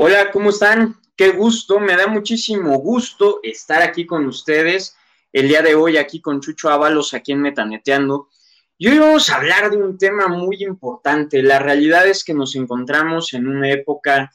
Hola, 0.00 0.30
¿cómo 0.30 0.50
están? 0.50 0.94
Qué 1.16 1.30
gusto, 1.30 1.80
me 1.80 1.96
da 1.96 2.06
muchísimo 2.06 2.78
gusto 2.78 3.40
estar 3.42 3.82
aquí 3.82 4.06
con 4.06 4.26
ustedes 4.26 4.96
el 5.32 5.48
día 5.48 5.60
de 5.60 5.74
hoy, 5.74 5.96
aquí 5.96 6.20
con 6.20 6.40
Chucho 6.40 6.70
Ábalos, 6.70 7.14
aquí 7.14 7.32
en 7.32 7.40
Metaneteando. 7.40 8.28
Y 8.76 8.86
hoy 8.86 9.00
vamos 9.00 9.28
a 9.28 9.34
hablar 9.34 9.72
de 9.72 9.76
un 9.78 9.98
tema 9.98 10.28
muy 10.28 10.62
importante. 10.62 11.42
La 11.42 11.58
realidad 11.58 12.06
es 12.06 12.22
que 12.22 12.32
nos 12.32 12.54
encontramos 12.54 13.34
en 13.34 13.48
una 13.48 13.72
época 13.72 14.30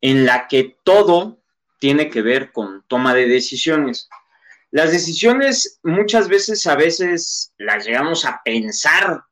en 0.00 0.24
la 0.24 0.48
que 0.48 0.78
todo 0.82 1.36
tiene 1.78 2.08
que 2.08 2.22
ver 2.22 2.50
con 2.50 2.82
toma 2.88 3.12
de 3.12 3.28
decisiones. 3.28 4.08
Las 4.70 4.90
decisiones 4.90 5.80
muchas 5.82 6.28
veces, 6.28 6.66
a 6.66 6.76
veces 6.76 7.52
las 7.58 7.84
llegamos 7.84 8.24
a 8.24 8.40
pensar 8.42 9.22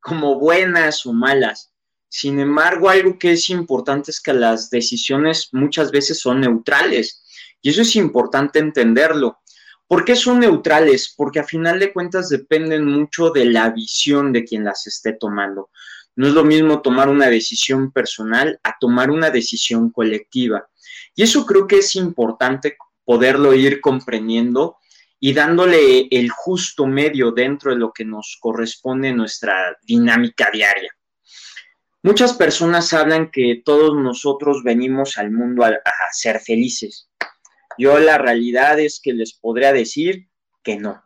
como 0.00 0.38
buenas 0.38 1.04
o 1.04 1.12
malas. 1.12 1.67
Sin 2.08 2.40
embargo, 2.40 2.88
algo 2.88 3.18
que 3.18 3.32
es 3.32 3.50
importante 3.50 4.10
es 4.10 4.20
que 4.20 4.32
las 4.32 4.70
decisiones 4.70 5.48
muchas 5.52 5.90
veces 5.90 6.20
son 6.20 6.40
neutrales 6.40 7.22
y 7.60 7.70
eso 7.70 7.82
es 7.82 7.96
importante 7.96 8.58
entenderlo. 8.58 9.38
¿Por 9.86 10.04
qué 10.04 10.16
son 10.16 10.40
neutrales? 10.40 11.12
Porque 11.16 11.40
a 11.40 11.44
final 11.44 11.78
de 11.78 11.92
cuentas 11.92 12.28
dependen 12.28 12.84
mucho 12.84 13.30
de 13.30 13.46
la 13.46 13.70
visión 13.70 14.32
de 14.32 14.44
quien 14.44 14.64
las 14.64 14.86
esté 14.86 15.14
tomando. 15.14 15.70
No 16.16 16.26
es 16.26 16.34
lo 16.34 16.44
mismo 16.44 16.82
tomar 16.82 17.08
una 17.08 17.28
decisión 17.28 17.92
personal 17.92 18.58
a 18.62 18.76
tomar 18.78 19.10
una 19.10 19.30
decisión 19.30 19.90
colectiva. 19.90 20.68
Y 21.14 21.22
eso 21.22 21.46
creo 21.46 21.66
que 21.66 21.78
es 21.78 21.96
importante 21.96 22.76
poderlo 23.04 23.54
ir 23.54 23.80
comprendiendo 23.80 24.76
y 25.20 25.32
dándole 25.32 26.08
el 26.10 26.30
justo 26.30 26.86
medio 26.86 27.32
dentro 27.32 27.70
de 27.70 27.78
lo 27.78 27.92
que 27.92 28.04
nos 28.04 28.36
corresponde 28.40 29.08
en 29.08 29.16
nuestra 29.16 29.76
dinámica 29.82 30.50
diaria. 30.52 30.92
Muchas 32.08 32.32
personas 32.32 32.94
hablan 32.94 33.30
que 33.30 33.60
todos 33.62 33.94
nosotros 33.94 34.62
venimos 34.64 35.18
al 35.18 35.30
mundo 35.30 35.62
a, 35.62 35.78
ser 36.10 36.40
felices. 36.40 37.10
Yo 37.76 37.98
la 37.98 38.16
realidad 38.16 38.80
es 38.80 38.98
que 38.98 39.12
les 39.12 39.34
podría 39.34 39.74
decir 39.74 40.30
que 40.64 40.78
no. 40.78 41.04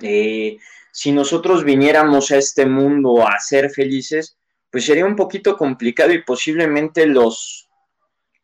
Eh, 0.00 0.56
si 0.90 1.12
nosotros 1.12 1.64
viniéramos 1.64 2.30
a 2.30 2.38
este 2.38 2.64
mundo 2.64 3.28
a 3.28 3.38
ser 3.40 3.68
felices, 3.68 4.38
pues 4.70 4.86
sería 4.86 5.04
un 5.04 5.16
poquito 5.16 5.54
complicado 5.58 6.14
y 6.14 6.22
posiblemente 6.22 7.04
los, 7.04 7.68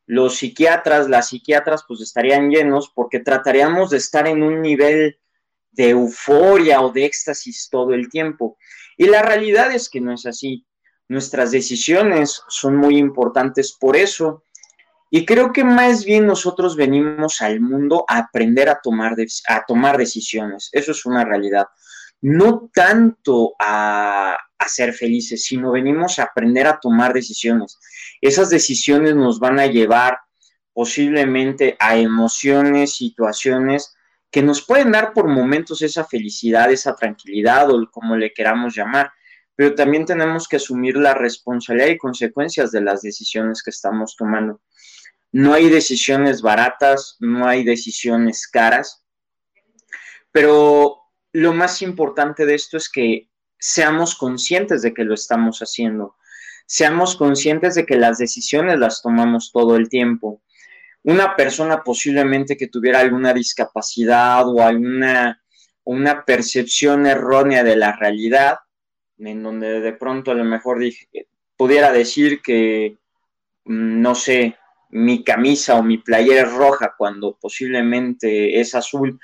los 0.04 0.36
psiquiatras, 0.36 1.08
las 1.08 1.30
psiquiatras, 1.30 1.86
pues 1.88 2.02
estarían 2.02 2.50
llenos 2.50 2.92
porque 2.94 3.20
trataríamos 3.20 3.88
de 3.88 3.96
estar 3.96 4.28
en 4.28 4.42
un 4.42 4.60
nivel 4.60 5.18
de 5.70 5.88
euforia 5.88 6.82
o 6.82 6.92
de 6.92 7.06
éxtasis 7.06 7.70
todo 7.70 7.94
el 7.94 8.10
tiempo. 8.10 8.58
Y 8.98 9.06
la 9.06 9.22
realidad 9.22 9.72
es 9.72 9.88
que 9.88 10.02
no 10.02 10.12
es 10.12 10.26
así. 10.26 10.66
Nuestras 11.08 11.50
decisiones 11.50 12.42
son 12.48 12.76
muy 12.76 12.96
importantes 12.98 13.76
por 13.78 13.96
eso 13.96 14.42
y 15.10 15.24
creo 15.24 15.52
que 15.52 15.62
más 15.62 16.04
bien 16.04 16.26
nosotros 16.26 16.76
venimos 16.76 17.40
al 17.40 17.60
mundo 17.60 18.04
a 18.08 18.18
aprender 18.18 18.68
a 18.68 18.80
tomar, 18.82 19.14
a 19.48 19.64
tomar 19.66 19.96
decisiones. 19.96 20.68
Eso 20.72 20.90
es 20.90 21.06
una 21.06 21.24
realidad. 21.24 21.66
No 22.20 22.70
tanto 22.74 23.54
a, 23.60 24.36
a 24.58 24.68
ser 24.68 24.92
felices, 24.92 25.44
sino 25.44 25.72
venimos 25.72 26.18
a 26.18 26.24
aprender 26.24 26.66
a 26.66 26.80
tomar 26.80 27.12
decisiones. 27.12 27.78
Esas 28.20 28.50
decisiones 28.50 29.14
nos 29.14 29.38
van 29.38 29.60
a 29.60 29.66
llevar 29.66 30.18
posiblemente 30.72 31.76
a 31.78 31.96
emociones, 31.96 32.96
situaciones 32.96 33.96
que 34.30 34.42
nos 34.42 34.60
pueden 34.60 34.92
dar 34.92 35.12
por 35.12 35.28
momentos 35.28 35.80
esa 35.82 36.04
felicidad, 36.04 36.70
esa 36.70 36.94
tranquilidad 36.94 37.70
o 37.70 37.88
como 37.90 38.16
le 38.16 38.32
queramos 38.32 38.74
llamar, 38.74 39.10
pero 39.56 39.74
también 39.74 40.04
tenemos 40.04 40.46
que 40.46 40.56
asumir 40.56 40.96
la 40.96 41.14
responsabilidad 41.14 41.88
y 41.88 41.98
consecuencias 41.98 42.70
de 42.70 42.82
las 42.82 43.02
decisiones 43.02 43.62
que 43.62 43.70
estamos 43.70 44.14
tomando. 44.16 44.60
No 45.32 45.54
hay 45.54 45.68
decisiones 45.68 46.42
baratas, 46.42 47.16
no 47.20 47.48
hay 47.48 47.64
decisiones 47.64 48.46
caras, 48.46 49.04
pero 50.30 51.00
lo 51.32 51.54
más 51.54 51.82
importante 51.82 52.46
de 52.46 52.54
esto 52.54 52.76
es 52.76 52.90
que 52.90 53.30
seamos 53.58 54.14
conscientes 54.14 54.82
de 54.82 54.92
que 54.92 55.04
lo 55.04 55.14
estamos 55.14 55.60
haciendo, 55.60 56.16
seamos 56.66 57.16
conscientes 57.16 57.74
de 57.74 57.86
que 57.86 57.96
las 57.96 58.18
decisiones 58.18 58.78
las 58.78 59.02
tomamos 59.02 59.50
todo 59.52 59.76
el 59.76 59.88
tiempo. 59.88 60.42
Una 61.02 61.34
persona 61.34 61.82
posiblemente 61.82 62.56
que 62.56 62.66
tuviera 62.66 63.00
alguna 63.00 63.32
discapacidad 63.32 64.46
o 64.48 64.60
alguna 64.60 65.40
una 65.84 66.24
percepción 66.24 67.06
errónea 67.06 67.62
de 67.62 67.76
la 67.76 67.92
realidad, 67.92 68.56
en 69.18 69.42
donde 69.42 69.80
de 69.80 69.92
pronto 69.92 70.30
a 70.30 70.34
lo 70.34 70.44
mejor 70.44 70.82
pudiera 71.56 71.92
decir 71.92 72.42
que, 72.42 72.98
mm, 73.64 74.00
no 74.00 74.14
sé, 74.14 74.56
mi 74.90 75.24
camisa 75.24 75.76
o 75.76 75.82
mi 75.82 75.98
playera 75.98 76.42
es 76.42 76.52
roja 76.52 76.94
cuando 76.96 77.36
posiblemente 77.40 78.60
es 78.60 78.74
azul 78.74 79.18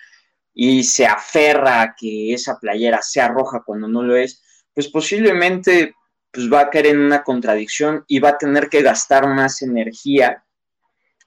y 0.54 0.84
se 0.84 1.06
aferra 1.06 1.82
a 1.82 1.94
que 1.94 2.34
esa 2.34 2.58
playera 2.58 3.00
sea 3.02 3.28
roja 3.28 3.62
cuando 3.64 3.88
no 3.88 4.02
lo 4.02 4.16
es, 4.16 4.42
pues 4.74 4.88
posiblemente 4.88 5.94
pues 6.30 6.50
va 6.50 6.62
a 6.62 6.70
caer 6.70 6.86
en 6.86 7.00
una 7.00 7.22
contradicción 7.22 8.04
y 8.08 8.18
va 8.18 8.30
a 8.30 8.38
tener 8.38 8.68
que 8.68 8.82
gastar 8.82 9.26
más 9.28 9.62
energía 9.62 10.44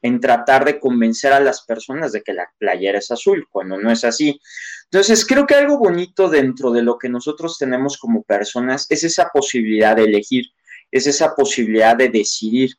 en 0.01 0.19
tratar 0.19 0.65
de 0.65 0.79
convencer 0.79 1.33
a 1.33 1.39
las 1.39 1.63
personas 1.65 2.11
de 2.11 2.21
que 2.21 2.33
la 2.33 2.47
playera 2.57 2.99
es 2.99 3.11
azul, 3.11 3.47
cuando 3.49 3.77
no 3.77 3.91
es 3.91 4.03
así. 4.03 4.39
Entonces, 4.85 5.25
creo 5.25 5.45
que 5.45 5.55
algo 5.55 5.77
bonito 5.77 6.29
dentro 6.29 6.71
de 6.71 6.81
lo 6.81 6.97
que 6.97 7.09
nosotros 7.09 7.57
tenemos 7.57 7.97
como 7.97 8.23
personas 8.23 8.85
es 8.89 9.03
esa 9.03 9.29
posibilidad 9.33 9.95
de 9.95 10.03
elegir, 10.03 10.45
es 10.91 11.07
esa 11.07 11.35
posibilidad 11.35 11.95
de 11.95 12.09
decidir 12.09 12.71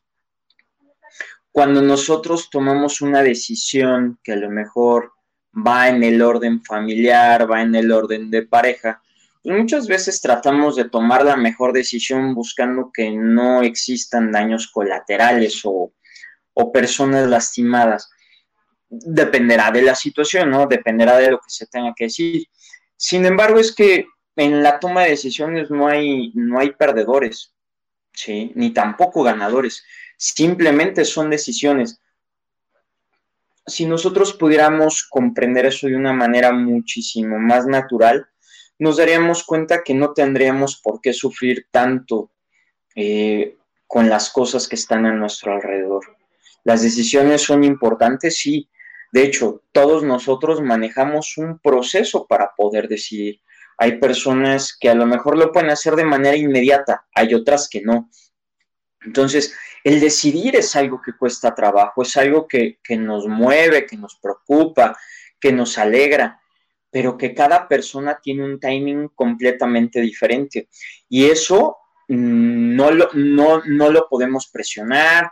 cuando 1.57 1.81
nosotros 1.81 2.51
tomamos 2.51 3.01
una 3.01 3.23
decisión 3.23 4.19
que 4.23 4.33
a 4.33 4.35
lo 4.35 4.47
mejor 4.47 5.13
va 5.55 5.89
en 5.89 6.03
el 6.03 6.21
orden 6.21 6.63
familiar, 6.63 7.49
va 7.49 7.63
en 7.63 7.73
el 7.73 7.91
orden 7.91 8.29
de 8.29 8.43
pareja, 8.43 9.01
pues 9.41 9.57
muchas 9.57 9.87
veces 9.87 10.21
tratamos 10.21 10.75
de 10.75 10.87
tomar 10.87 11.25
la 11.25 11.35
mejor 11.35 11.73
decisión 11.73 12.35
buscando 12.35 12.91
que 12.93 13.09
no 13.09 13.63
existan 13.63 14.31
daños 14.31 14.67
colaterales 14.67 15.61
o, 15.63 15.93
o 16.59 16.71
personas 16.71 17.27
lastimadas. 17.27 18.09
Dependerá 18.89 19.69
de 19.71 19.83
la 19.83 19.93
situación, 19.93 20.49
¿no? 20.49 20.65
Dependerá 20.65 21.17
de 21.17 21.31
lo 21.31 21.37
que 21.37 21.49
se 21.49 21.67
tenga 21.67 21.93
que 21.95 22.05
decir. 22.05 22.47
Sin 22.95 23.25
embargo, 23.25 23.59
es 23.59 23.75
que 23.75 24.07
en 24.35 24.63
la 24.63 24.79
toma 24.79 25.03
de 25.03 25.11
decisiones 25.11 25.69
no 25.69 25.87
hay, 25.87 26.31
no 26.33 26.59
hay 26.59 26.71
perdedores, 26.71 27.53
¿sí? 28.11 28.51
Ni 28.55 28.71
tampoco 28.71 29.21
ganadores 29.21 29.83
simplemente 30.17 31.05
son 31.05 31.29
decisiones. 31.29 32.01
Si 33.67 33.85
nosotros 33.85 34.33
pudiéramos 34.33 35.05
comprender 35.07 35.67
eso 35.67 35.85
de 35.85 35.95
una 35.95 36.13
manera 36.13 36.51
muchísimo 36.53 37.37
más 37.37 37.67
natural, 37.67 38.27
nos 38.79 38.97
daríamos 38.97 39.43
cuenta 39.43 39.83
que 39.83 39.93
no 39.93 40.13
tendríamos 40.13 40.81
por 40.81 41.01
qué 41.01 41.13
sufrir 41.13 41.67
tanto 41.69 42.31
eh, 42.95 43.57
con 43.85 44.09
las 44.09 44.31
cosas 44.31 44.67
que 44.67 44.75
están 44.75 45.05
a 45.05 45.13
nuestro 45.13 45.53
alrededor. 45.53 46.17
Las 46.67 46.81
decisiones 46.81 47.43
son 47.43 47.63
importantes, 47.63 48.39
sí. 48.39 48.69
De 49.13 49.23
hecho, 49.23 49.63
todos 49.71 50.03
nosotros 50.03 50.61
manejamos 50.61 51.37
un 51.37 51.59
proceso 51.59 52.27
para 52.27 52.51
poder 52.57 52.89
decidir. 52.89 53.39
Hay 53.77 53.99
personas 53.99 54.75
que 54.77 54.89
a 54.89 54.93
lo 54.93 55.05
mejor 55.05 55.37
lo 55.37 55.53
pueden 55.53 55.69
hacer 55.69 55.95
de 55.95 56.03
manera 56.03 56.35
inmediata, 56.35 57.05
hay 57.15 57.33
otras 57.33 57.69
que 57.69 57.83
no. 57.83 58.09
Entonces, 58.99 59.55
el 59.81 60.01
decidir 60.01 60.57
es 60.57 60.75
algo 60.75 61.01
que 61.01 61.13
cuesta 61.13 61.55
trabajo, 61.55 62.01
es 62.01 62.17
algo 62.17 62.49
que, 62.49 62.79
nos 62.97 63.27
mueve, 63.27 63.85
que 63.85 63.95
nos 63.95 64.19
preocupa, 64.21 64.93
que 65.39 65.53
nos 65.53 65.77
alegra, 65.77 66.41
pero 66.91 67.17
que 67.17 67.33
cada 67.33 67.65
persona 67.69 68.19
tiene 68.21 68.43
un 68.43 68.59
timing 68.59 69.07
completamente 69.15 70.01
diferente. 70.01 70.67
Y 71.07 71.27
eso 71.27 71.77
mm, 72.09 72.75
no 72.75 72.91
lo, 72.91 73.09
no, 73.13 73.61
no 73.63 73.89
lo 73.89 74.09
podemos 74.09 74.49
presionar, 74.49 75.31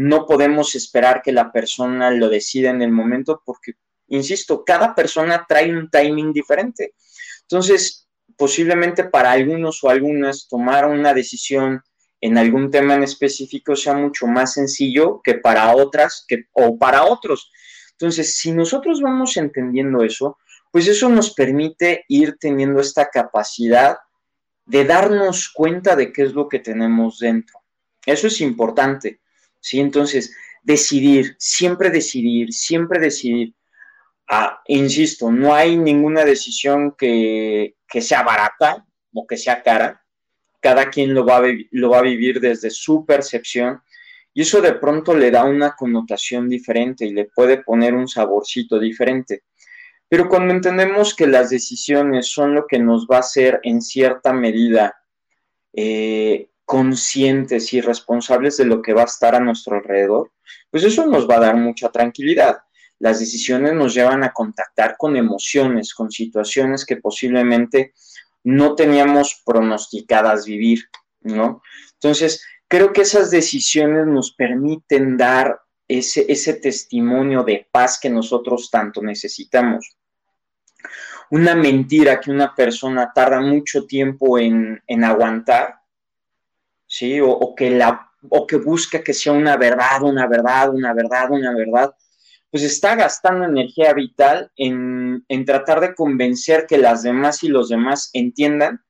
no 0.00 0.24
podemos 0.24 0.74
esperar 0.74 1.20
que 1.20 1.30
la 1.30 1.52
persona 1.52 2.10
lo 2.10 2.30
decida 2.30 2.70
en 2.70 2.80
el 2.80 2.90
momento, 2.90 3.42
porque, 3.44 3.72
insisto, 4.08 4.64
cada 4.64 4.94
persona 4.94 5.44
trae 5.46 5.70
un 5.70 5.90
timing 5.90 6.32
diferente. 6.32 6.94
Entonces, 7.42 8.08
posiblemente 8.38 9.04
para 9.04 9.32
algunos 9.32 9.84
o 9.84 9.90
algunas 9.90 10.48
tomar 10.48 10.88
una 10.88 11.12
decisión 11.12 11.82
en 12.22 12.38
algún 12.38 12.70
tema 12.70 12.94
en 12.94 13.02
específico 13.02 13.76
sea 13.76 13.92
mucho 13.92 14.26
más 14.26 14.54
sencillo 14.54 15.20
que 15.22 15.34
para 15.34 15.76
otras 15.76 16.24
que, 16.26 16.44
o 16.52 16.78
para 16.78 17.04
otros. 17.04 17.50
Entonces, 17.92 18.38
si 18.38 18.52
nosotros 18.52 19.02
vamos 19.02 19.36
entendiendo 19.36 20.02
eso, 20.02 20.38
pues 20.70 20.88
eso 20.88 21.10
nos 21.10 21.34
permite 21.34 22.06
ir 22.08 22.38
teniendo 22.40 22.80
esta 22.80 23.10
capacidad 23.10 23.98
de 24.64 24.86
darnos 24.86 25.50
cuenta 25.50 25.94
de 25.94 26.10
qué 26.10 26.22
es 26.22 26.32
lo 26.32 26.48
que 26.48 26.60
tenemos 26.60 27.18
dentro. 27.18 27.60
Eso 28.06 28.28
es 28.28 28.40
importante, 28.40 29.20
¿sí? 29.60 29.80
Entonces, 29.80 30.34
decidir, 30.62 31.36
siempre 31.38 31.90
decidir, 31.90 32.52
siempre 32.52 32.98
decidir. 32.98 33.54
Ah, 34.28 34.60
insisto, 34.66 35.30
no 35.30 35.54
hay 35.54 35.76
ninguna 35.76 36.24
decisión 36.24 36.94
que, 36.96 37.76
que 37.88 38.00
sea 38.00 38.22
barata 38.22 38.86
o 39.12 39.26
que 39.26 39.36
sea 39.36 39.62
cara. 39.62 40.04
Cada 40.60 40.90
quien 40.90 41.14
lo 41.14 41.24
va, 41.24 41.38
a, 41.38 41.42
lo 41.70 41.90
va 41.90 41.98
a 41.98 42.02
vivir 42.02 42.40
desde 42.40 42.70
su 42.70 43.04
percepción 43.04 43.82
y 44.32 44.42
eso 44.42 44.60
de 44.60 44.74
pronto 44.74 45.14
le 45.14 45.30
da 45.30 45.44
una 45.44 45.74
connotación 45.74 46.48
diferente 46.48 47.04
y 47.06 47.12
le 47.12 47.24
puede 47.24 47.62
poner 47.62 47.94
un 47.94 48.06
saborcito 48.06 48.78
diferente. 48.78 49.42
Pero 50.08 50.28
cuando 50.28 50.54
entendemos 50.54 51.14
que 51.14 51.26
las 51.26 51.50
decisiones 51.50 52.28
son 52.28 52.54
lo 52.54 52.66
que 52.66 52.78
nos 52.78 53.06
va 53.06 53.16
a 53.16 53.20
hacer 53.20 53.60
en 53.62 53.80
cierta 53.80 54.32
medida 54.32 54.94
eh, 55.72 56.50
conscientes 56.70 57.72
y 57.72 57.80
responsables 57.80 58.56
de 58.56 58.64
lo 58.64 58.80
que 58.80 58.92
va 58.92 59.02
a 59.02 59.06
estar 59.06 59.34
a 59.34 59.40
nuestro 59.40 59.74
alrededor, 59.74 60.30
pues 60.70 60.84
eso 60.84 61.04
nos 61.04 61.28
va 61.28 61.38
a 61.38 61.40
dar 61.40 61.56
mucha 61.56 61.88
tranquilidad. 61.88 62.58
Las 63.00 63.18
decisiones 63.18 63.74
nos 63.74 63.92
llevan 63.92 64.22
a 64.22 64.32
contactar 64.32 64.94
con 64.96 65.16
emociones, 65.16 65.92
con 65.92 66.12
situaciones 66.12 66.86
que 66.86 66.98
posiblemente 66.98 67.92
no 68.44 68.76
teníamos 68.76 69.42
pronosticadas 69.44 70.44
vivir, 70.44 70.84
¿no? 71.22 71.60
Entonces, 71.94 72.40
creo 72.68 72.92
que 72.92 73.00
esas 73.00 73.32
decisiones 73.32 74.06
nos 74.06 74.32
permiten 74.32 75.16
dar 75.16 75.58
ese, 75.88 76.54
testimonio 76.54 77.42
de 77.42 77.66
paz 77.68 77.98
que 78.00 78.10
nosotros 78.10 78.70
tanto 78.70 79.02
necesitamos. 79.02 79.96
Una 81.32 81.56
mentira 81.56 82.20
que 82.20 82.30
una 82.30 82.54
persona 82.54 83.10
tarda 83.12 83.40
mucho 83.40 83.86
tiempo 83.86 84.38
en, 84.38 84.80
en 84.86 85.02
aguantar, 85.02 85.79
¿sí? 86.90 87.20
O, 87.22 87.54
que 87.54 87.70
la, 87.70 88.10
o 88.28 88.46
que 88.46 88.56
busca 88.56 89.02
que 89.02 89.14
sea 89.14 89.32
una 89.32 89.56
verdad, 89.56 90.02
una 90.02 90.26
verdad, 90.26 90.74
una 90.74 90.92
verdad, 90.92 91.30
una 91.30 91.54
verdad, 91.54 91.94
pues 92.50 92.64
está 92.64 92.96
gastando 92.96 93.44
energía 93.44 93.92
vital 93.94 94.50
en, 94.56 95.24
en 95.28 95.44
tratar 95.44 95.80
de 95.80 95.94
convencer 95.94 96.66
que 96.66 96.78
las 96.78 97.04
demás 97.04 97.44
y 97.44 97.48
los 97.48 97.68
demás 97.68 98.10
entiendan 98.12 98.80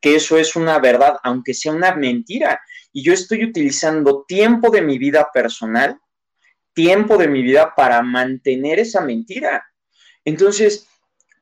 que 0.00 0.16
eso 0.16 0.36
es 0.36 0.56
una 0.56 0.80
verdad, 0.80 1.18
aunque 1.22 1.54
sea 1.54 1.72
una 1.72 1.94
mentira. 1.94 2.60
Y 2.92 3.04
yo 3.04 3.12
estoy 3.12 3.44
utilizando 3.44 4.24
tiempo 4.26 4.70
de 4.70 4.82
mi 4.82 4.98
vida 4.98 5.28
personal, 5.32 6.00
tiempo 6.74 7.16
de 7.16 7.28
mi 7.28 7.42
vida 7.42 7.74
para 7.76 8.02
mantener 8.02 8.80
esa 8.80 9.02
mentira. 9.02 9.64
Entonces, 10.24 10.88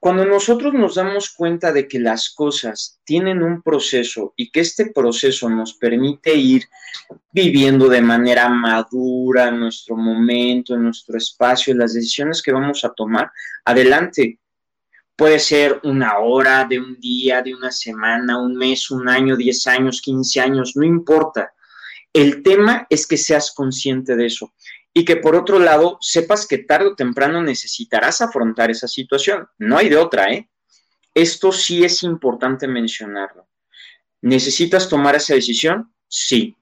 cuando 0.04 0.26
nosotros 0.26 0.74
nos 0.74 0.96
damos 0.96 1.30
cuenta 1.30 1.72
de 1.72 1.88
que 1.88 1.98
las 1.98 2.28
cosas 2.28 3.00
tienen 3.04 3.42
un 3.42 3.62
proceso 3.62 4.34
y 4.36 4.50
que 4.50 4.60
este 4.60 4.92
proceso 4.92 5.48
nos 5.48 5.72
permite 5.72 6.34
ir 6.34 6.64
viviendo 7.32 7.88
de 7.88 8.02
manera 8.02 8.50
madura 8.50 9.50
nuestro 9.50 9.96
momento, 9.96 10.74
en 10.74 10.82
nuestro 10.82 11.16
espacio, 11.16 11.74
las 11.74 11.94
decisiones 11.94 12.42
que 12.42 12.52
vamos 12.52 12.84
a 12.84 12.92
tomar, 12.92 13.32
adelante. 13.64 14.40
Puede 15.16 15.38
ser 15.38 15.80
una 15.84 16.18
hora, 16.18 16.66
de 16.66 16.78
un 16.78 17.00
día, 17.00 17.40
de 17.40 17.54
una 17.54 17.70
semana, 17.70 18.38
un 18.38 18.56
mes, 18.56 18.90
un 18.90 19.08
año, 19.08 19.38
diez 19.38 19.66
años, 19.66 20.02
quince 20.02 20.38
años, 20.38 20.76
no 20.76 20.84
importa. 20.84 21.54
El 22.12 22.42
tema 22.42 22.86
es 22.90 23.06
que 23.06 23.16
seas 23.16 23.54
consciente 23.54 24.16
de 24.16 24.26
eso 24.26 24.52
y 24.96 25.04
que 25.04 25.16
por 25.16 25.34
otro 25.34 25.58
lado 25.58 25.98
sepas 26.00 26.46
que 26.46 26.58
tarde 26.58 26.86
o 26.86 26.94
temprano 26.94 27.42
necesitarás 27.42 28.20
afrontar 28.20 28.70
esa 28.70 28.86
situación. 28.86 29.48
No 29.58 29.76
hay 29.76 29.88
de 29.88 29.96
otra, 29.96 30.32
¿eh? 30.32 30.48
Esto 31.12 31.50
sí 31.50 31.84
es 31.84 32.04
importante 32.04 32.68
mencionarlo. 32.68 33.48
¿Necesitas 34.22 34.88
tomar 34.88 35.16
esa 35.16 35.34
decisión? 35.34 35.92
Sí. 36.08 36.56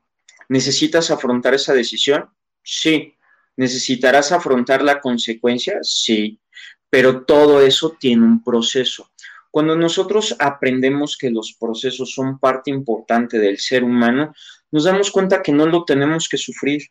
¿Necesitas 0.48 1.10
afrontar 1.10 1.54
esa 1.54 1.74
decisión? 1.74 2.30
Sí. 2.62 3.14
¿Necesitarás 3.56 4.32
afrontar 4.32 4.82
la 4.82 5.00
consecuencia? 5.00 5.78
Sí. 5.82 6.40
Pero 6.88 7.24
todo 7.24 7.60
eso 7.60 7.96
tiene 8.00 8.24
un 8.24 8.42
proceso. 8.42 9.10
Cuando 9.50 9.76
nosotros 9.76 10.34
aprendemos 10.38 11.18
que 11.18 11.30
los 11.30 11.52
procesos 11.60 12.12
son 12.12 12.38
parte 12.38 12.70
importante 12.70 13.38
del 13.38 13.58
ser 13.58 13.84
humano, 13.84 14.34
nos 14.70 14.84
damos 14.84 15.10
cuenta 15.10 15.42
que 15.42 15.52
no 15.52 15.66
lo 15.66 15.84
tenemos 15.84 16.28
que 16.28 16.38
sufrir, 16.38 16.88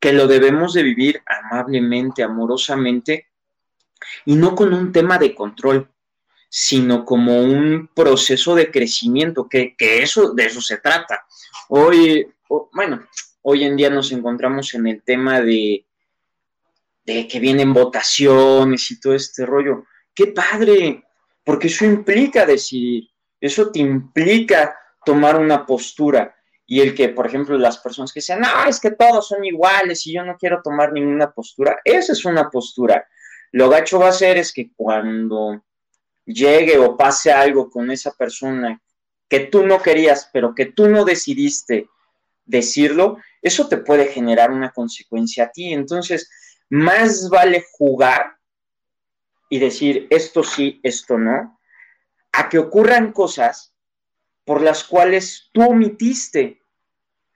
que 0.00 0.12
lo 0.14 0.26
debemos 0.26 0.72
de 0.72 0.82
vivir 0.82 1.22
amablemente, 1.26 2.22
amorosamente, 2.22 3.26
y 4.24 4.34
no 4.34 4.54
con 4.54 4.72
un 4.72 4.92
tema 4.92 5.18
de 5.18 5.34
control, 5.34 5.90
sino 6.48 7.04
como 7.04 7.40
un 7.42 7.90
proceso 7.94 8.54
de 8.54 8.70
crecimiento, 8.70 9.46
que, 9.48 9.76
eso, 9.78 10.32
de 10.32 10.46
eso 10.46 10.62
se 10.62 10.78
trata. 10.78 11.26
Hoy, 11.68 12.26
bueno, 12.72 13.06
hoy 13.42 13.64
en 13.64 13.76
día 13.76 13.90
nos 13.90 14.10
encontramos 14.10 14.74
en 14.74 14.86
el 14.86 15.02
tema 15.02 15.42
de, 15.42 15.84
de 17.04 17.28
que 17.28 17.38
vienen 17.38 17.74
votaciones 17.74 18.90
y 18.90 18.98
todo 18.98 19.14
este 19.14 19.44
rollo. 19.44 19.84
¡Qué 20.14 20.28
padre! 20.28 21.04
Porque 21.44 21.68
eso 21.68 21.84
implica 21.84 22.46
decidir, 22.46 23.10
eso 23.40 23.70
te 23.70 23.80
implica 23.80 24.76
tomar 25.04 25.38
una 25.38 25.66
postura 25.66 26.34
y 26.72 26.80
el 26.80 26.94
que, 26.94 27.08
por 27.08 27.26
ejemplo, 27.26 27.58
las 27.58 27.78
personas 27.78 28.12
que 28.12 28.20
dicen, 28.20 28.38
no, 28.38 28.64
es 28.68 28.78
que 28.78 28.92
todos 28.92 29.26
son 29.26 29.44
iguales 29.44 30.06
y 30.06 30.12
yo 30.12 30.24
no 30.24 30.36
quiero 30.38 30.62
tomar 30.62 30.92
ninguna 30.92 31.32
postura, 31.32 31.80
esa 31.84 32.12
es 32.12 32.24
una 32.24 32.48
postura. 32.48 33.08
Lo 33.50 33.68
gacho 33.68 33.98
va 33.98 34.10
a 34.10 34.12
ser 34.12 34.36
es 34.38 34.52
que 34.52 34.70
cuando 34.76 35.64
llegue 36.24 36.78
o 36.78 36.96
pase 36.96 37.32
algo 37.32 37.68
con 37.68 37.90
esa 37.90 38.12
persona 38.12 38.80
que 39.28 39.40
tú 39.40 39.66
no 39.66 39.82
querías, 39.82 40.30
pero 40.32 40.54
que 40.54 40.66
tú 40.66 40.88
no 40.88 41.04
decidiste 41.04 41.88
decirlo, 42.44 43.18
eso 43.42 43.66
te 43.66 43.78
puede 43.78 44.06
generar 44.06 44.52
una 44.52 44.70
consecuencia 44.70 45.46
a 45.46 45.50
ti. 45.50 45.72
Entonces, 45.72 46.30
más 46.68 47.28
vale 47.28 47.64
jugar 47.72 48.36
y 49.48 49.58
decir 49.58 50.06
esto 50.08 50.44
sí, 50.44 50.78
esto 50.84 51.18
no, 51.18 51.58
a 52.30 52.48
que 52.48 52.58
ocurran 52.60 53.10
cosas 53.10 53.74
por 54.44 54.62
las 54.62 54.84
cuales 54.84 55.50
tú 55.52 55.62
omitiste 55.62 56.59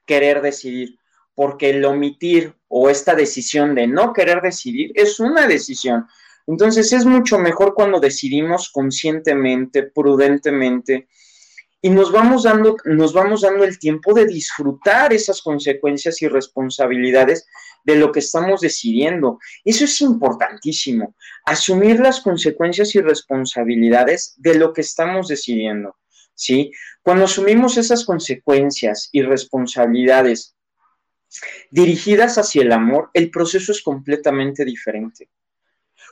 querer 0.07 0.43
decidir, 0.43 0.99
porque 1.35 1.71
el 1.71 1.85
omitir 1.85 2.55
o 2.69 2.91
esta 2.91 3.15
decisión 3.15 3.75
de 3.75 3.87
no 3.87 4.13
querer 4.13 4.41
decidir 4.41 4.93
es 4.95 5.21
una 5.21 5.47
decisión. 5.47 6.07
Entonces 6.47 6.93
es 6.93 7.07
mucho 7.07 7.39
mejor 7.39 7.75
cuando 7.75 8.01
decidimos 8.01 8.71
conscientemente, 8.71 9.85
prudentemente, 9.85 11.09
y 11.81 11.91
nos 11.91 12.13
vamos 12.13 12.45
dando, 12.45 12.77
nos 12.85 13.13
vamos 13.13 13.43
dando 13.43 13.63
el 13.63 13.79
tiempo 13.79 14.15
de 14.15 14.27
disfrutar 14.27 15.13
esas 15.13 15.43
consecuencias 15.43 16.23
y 16.23 16.29
responsabilidades 16.29 17.47
de 17.85 17.97
lo 17.97 18.11
que 18.11 18.21
estamos 18.21 18.63
decidiendo. 18.63 19.39
Eso 19.65 19.85
es 19.85 20.01
importantísimo, 20.01 21.15
asumir 21.45 22.01
las 22.01 22.21
consecuencias 22.21 22.95
y 22.95 23.03
responsabilidades 23.03 24.35
de 24.39 24.55
lo 24.55 24.73
que 24.73 24.81
estamos 24.81 25.29
decidiendo. 25.29 25.97
¿Sí? 26.35 26.73
Cuando 27.03 27.25
asumimos 27.25 27.77
esas 27.77 28.05
consecuencias 28.05 29.09
y 29.13 29.23
responsabilidades 29.23 30.57
dirigidas 31.71 32.39
hacia 32.39 32.63
el 32.63 32.73
amor, 32.73 33.11
el 33.13 33.31
proceso 33.31 33.73
es 33.73 33.83
completamente 33.83 34.65
diferente. 34.65 35.31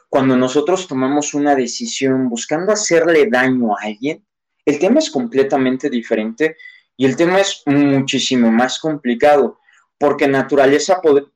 Cuando 0.09 0.37
nosotros 0.37 0.87
tomamos 0.87 1.33
una 1.35 1.55
decisión 1.55 2.29
buscando 2.29 2.73
hacerle 2.73 3.29
daño 3.31 3.75
a 3.75 3.83
alguien, 3.83 4.27
el 4.65 4.79
tema 4.79 4.99
es 4.99 5.11
completamente 5.11 5.89
diferente 5.89 6.57
y 6.97 7.07
el 7.07 7.17
tema 7.17 7.41
es 7.41 7.63
muchísimo 7.67 8.51
más 8.51 8.79
complicado, 8.79 9.59
porque 9.99 10.31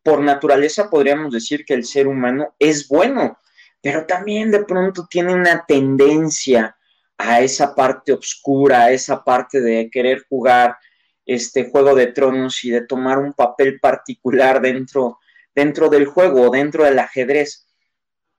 por 0.02 0.21
naturaleza 0.21 0.90
podríamos 0.90 1.33
decir 1.33 1.64
que 1.64 1.75
el 1.75 1.85
ser 1.85 2.07
humano 2.07 2.55
es 2.59 2.87
bueno, 2.88 3.38
pero 3.81 4.05
también 4.07 4.50
de 4.50 4.64
pronto 4.64 5.07
tiene 5.09 5.33
una 5.33 5.64
tendencia 5.66 6.76
a 7.19 7.41
esa 7.41 7.75
parte 7.75 8.13
oscura, 8.13 8.85
a 8.85 8.91
esa 8.93 9.25
parte 9.25 9.61
de 9.61 9.91
querer 9.91 10.25
jugar 10.29 10.77
este 11.25 11.71
juego 11.71 11.95
de 11.95 12.09
tronos 12.09 12.65
y 12.65 12.71
de 12.71 12.83
tomar 12.83 13.19
un 13.19 13.33
papel 13.33 13.81
particular 13.81 14.61
dentro, 14.61 15.19
dentro 15.55 15.89
del 15.89 16.07
juego, 16.07 16.51
dentro 16.51 16.85
del 16.85 16.99
ajedrez. 16.99 17.67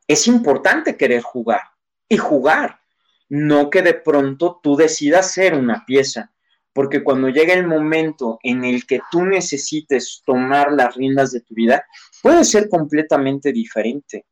Es 0.07 0.27
importante 0.27 0.95
querer 0.95 1.21
jugar 1.21 1.61
y 2.07 2.17
jugar, 2.17 2.79
no 3.27 3.69
que 3.69 3.81
de 3.81 3.93
pronto 3.93 4.59
tú 4.63 4.77
decidas 4.77 5.33
ser 5.33 5.53
una 5.53 5.85
pieza, 5.85 6.31
porque 6.71 7.03
cuando 7.03 7.27
llega 7.27 7.53
el 7.53 7.67
momento 7.67 8.39
en 8.41 8.63
el 8.63 8.85
que 8.85 9.01
tú 9.11 9.25
necesites 9.25 10.21
tomar 10.25 10.71
las 10.71 10.95
riendas 10.95 11.31
de 11.31 11.41
tu 11.41 11.55
vida, 11.55 11.85
puede 12.21 12.45
ser 12.45 12.69
completamente 12.69 13.51
diferente. 13.51 14.25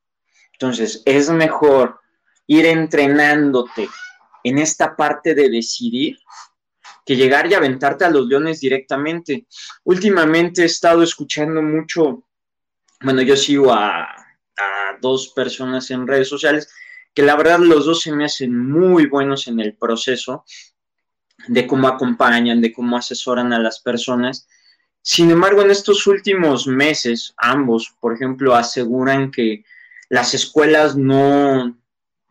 Entonces, 0.54 1.02
es 1.06 1.30
mejor 1.30 2.00
ir 2.48 2.66
entrenándote 2.68 3.90
en 4.46 4.60
esta 4.60 4.96
parte 4.96 5.34
de 5.34 5.50
decidir 5.50 6.20
que 7.06 7.16
llegar 7.16 7.50
y 7.50 7.56
aventarte 7.56 8.06
a 8.06 8.10
los 8.10 8.28
leones 8.28 8.60
directamente. 8.60 9.48
Últimamente 9.84 10.62
he 10.62 10.66
estado 10.66 11.04
escuchando 11.04 11.62
mucho, 11.62 12.24
bueno, 13.02 13.22
yo 13.24 13.36
sigo 13.36 13.74
a, 13.74 14.04
a 14.04 14.98
dos 15.02 15.30
personas 15.30 15.90
en 15.92 16.08
redes 16.08 16.30
sociales 16.30 16.70
que 17.14 17.24
la 17.24 17.36
verdad 17.36 17.60
los 17.60 17.86
dos 17.86 18.02
se 18.02 18.12
me 18.12 18.26
hacen 18.26 18.56
muy 18.56 19.08
buenos 19.08 19.48
en 19.48 19.60
el 19.60 19.76
proceso 19.76 20.44
de 21.48 21.66
cómo 21.66 21.88
acompañan, 21.88 22.62
de 22.62 22.74
cómo 22.74 22.98
asesoran 22.98 23.54
a 23.54 23.60
las 23.60 23.80
personas. 23.80 24.48
Sin 25.02 25.32
embargo, 25.32 25.62
en 25.62 25.72
estos 25.72 26.06
últimos 26.08 26.68
meses, 26.68 27.34
ambos, 27.38 27.96
por 28.00 28.14
ejemplo, 28.14 28.54
aseguran 28.54 29.32
que 29.32 29.64
las 30.10 30.34
escuelas 30.34 30.96
no, 30.96 31.78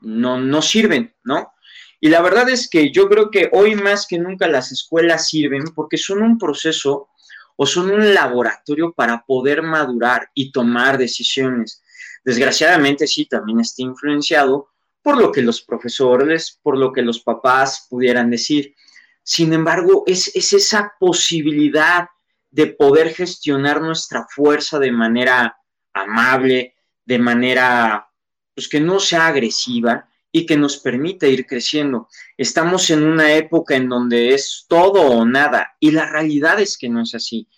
no, 0.01 0.39
no 0.39 0.63
sirven, 0.63 1.15
¿no? 1.25 1.54
Y 2.01 2.09
la 2.09 2.21
verdad 2.21 2.49
es 2.49 2.69
que 2.69 2.93
yo 2.93 3.09
creo 3.09 3.31
que 3.31 3.49
hoy 3.53 3.75
más 3.75 4.07
que 4.07 4.19
nunca 4.19 4.47
las 4.47 4.73
escuelas 4.73 5.29
sirven 5.29 5.65
porque 5.75 5.97
son 5.97 6.23
un 6.23 6.39
proceso 6.39 7.09
o 7.57 7.67
son 7.67 7.91
un 7.91 8.15
laboratorio 8.15 8.93
para 8.93 9.25
poder 9.25 9.63
madurar 9.63 10.29
y 10.35 10.51
tomar 10.53 10.99
decisiones. 10.99 11.83
Desgraciadamente 12.25 13.07
sí, 13.07 13.27
también 13.27 13.61
está 13.61 13.83
influenciado 13.83 14.69
por 15.03 15.21
lo 15.21 15.31
que 15.31 15.43
los 15.43 15.61
profesores, 15.61 16.59
por 16.63 16.79
lo 16.79 16.93
que 16.93 17.03
los 17.03 17.21
papás 17.21 17.87
pudieran 17.91 18.31
decir. 18.31 18.75
Sin 19.23 19.53
embargo, 19.53 20.05
es, 20.07 20.35
esa 20.35 20.95
posibilidad 20.99 22.09
de 22.51 22.69
poder 22.69 23.15
gestionar 23.15 23.83
nuestra 23.83 24.27
fuerza 24.29 24.79
de 24.79 24.93
manera 24.93 25.59
amable, 25.93 26.75
de 27.05 27.19
manera 27.19 28.09
pues, 28.55 28.69
que 28.69 28.81
no 28.81 28.99
sea 28.99 29.27
agresiva 29.27 30.09
y 30.37 30.47
que 30.47 30.57
nos 30.57 30.79
permita 30.79 31.29
ir 31.29 31.47
creciendo. 31.47 32.09
Estamos 32.37 32.91
en 32.91 33.05
una 33.05 33.35
época 33.35 33.77
en 33.77 33.89
donde 33.89 34.35
es 34.35 34.67
todo 34.69 35.03
o 35.03 35.25
nada 35.25 35.77
y 35.79 35.93
la 35.93 36.11
realidad 36.11 36.59
es 36.59 36.77
que 36.77 36.89
no 36.89 37.03
es 37.03 37.15
así. 37.15 37.49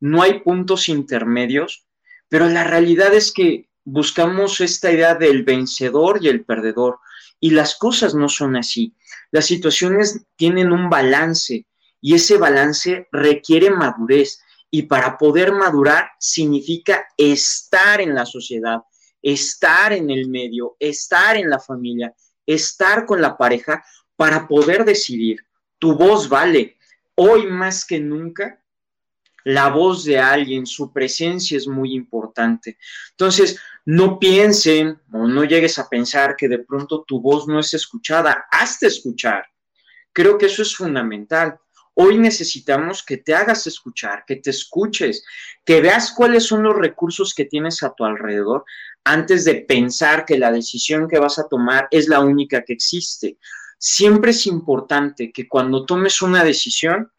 No 0.00 0.20
hay 0.20 0.40
puntos 0.40 0.88
intermedios, 0.88 1.86
pero 2.28 2.48
la 2.48 2.64
realidad 2.64 3.14
es 3.14 3.32
que 3.32 3.68
buscamos 3.84 4.60
esta 4.60 4.90
idea 4.90 5.14
del 5.14 5.44
vencedor 5.44 6.18
y 6.22 6.28
el 6.28 6.44
perdedor, 6.44 6.98
y 7.38 7.50
las 7.50 7.76
cosas 7.76 8.16
no 8.16 8.28
son 8.28 8.56
así. 8.56 8.96
Las 9.30 9.46
situaciones 9.46 10.26
tienen 10.34 10.72
un 10.72 10.90
balance 10.90 11.68
y 12.00 12.14
ese 12.14 12.36
balance 12.36 13.06
requiere 13.12 13.70
madurez 13.70 14.40
y 14.72 14.82
para 14.82 15.18
poder 15.18 15.52
madurar 15.52 16.10
significa 16.18 17.06
estar 17.16 18.00
en 18.00 18.12
la 18.12 18.26
sociedad, 18.26 18.80
estar 19.24 19.92
en 19.94 20.10
el 20.10 20.28
medio, 20.28 20.76
estar 20.78 21.36
en 21.36 21.48
la 21.48 21.58
familia, 21.58 22.14
estar 22.46 23.06
con 23.06 23.22
la 23.22 23.36
pareja 23.36 23.82
para 24.16 24.46
poder 24.46 24.84
decidir. 24.84 25.40
Tu 25.78 25.96
voz 25.96 26.28
vale. 26.28 26.76
Hoy 27.16 27.46
más 27.46 27.84
que 27.86 27.98
nunca 27.98 28.60
la 29.44 29.68
voz 29.68 30.04
de 30.04 30.18
alguien, 30.18 30.66
su 30.66 30.92
presencia 30.92 31.56
es 31.56 31.66
muy 31.66 31.94
importante. 31.94 32.78
Entonces, 33.10 33.58
no 33.84 34.18
piensen 34.18 34.98
o 35.12 35.26
no 35.26 35.44
llegues 35.44 35.78
a 35.78 35.88
pensar 35.88 36.34
que 36.36 36.48
de 36.48 36.60
pronto 36.60 37.04
tu 37.06 37.20
voz 37.20 37.46
no 37.46 37.60
es 37.60 37.74
escuchada, 37.74 38.46
hazte 38.50 38.86
escuchar. 38.86 39.44
Creo 40.12 40.38
que 40.38 40.46
eso 40.46 40.62
es 40.62 40.74
fundamental. 40.74 41.58
Hoy 41.92 42.18
necesitamos 42.18 43.04
que 43.04 43.18
te 43.18 43.34
hagas 43.34 43.66
escuchar, 43.66 44.24
que 44.26 44.36
te 44.36 44.50
escuches, 44.50 45.24
que 45.64 45.80
veas 45.80 46.12
cuáles 46.12 46.44
son 46.44 46.62
los 46.62 46.76
recursos 46.76 47.34
que 47.34 47.44
tienes 47.44 47.82
a 47.82 47.94
tu 47.94 48.04
alrededor 48.04 48.64
antes 49.04 49.44
de 49.44 49.56
pensar 49.56 50.24
que 50.24 50.38
la 50.38 50.50
decisión 50.50 51.08
que 51.08 51.18
vas 51.18 51.38
a 51.38 51.48
tomar 51.48 51.88
es 51.90 52.08
la 52.08 52.20
única 52.20 52.64
que 52.64 52.72
existe. 52.72 53.38
Siempre 53.78 54.30
es 54.30 54.46
importante 54.46 55.30
que 55.30 55.46
cuando 55.46 55.84
tomes 55.84 56.22
una 56.22 56.42
decisión, 56.42 57.12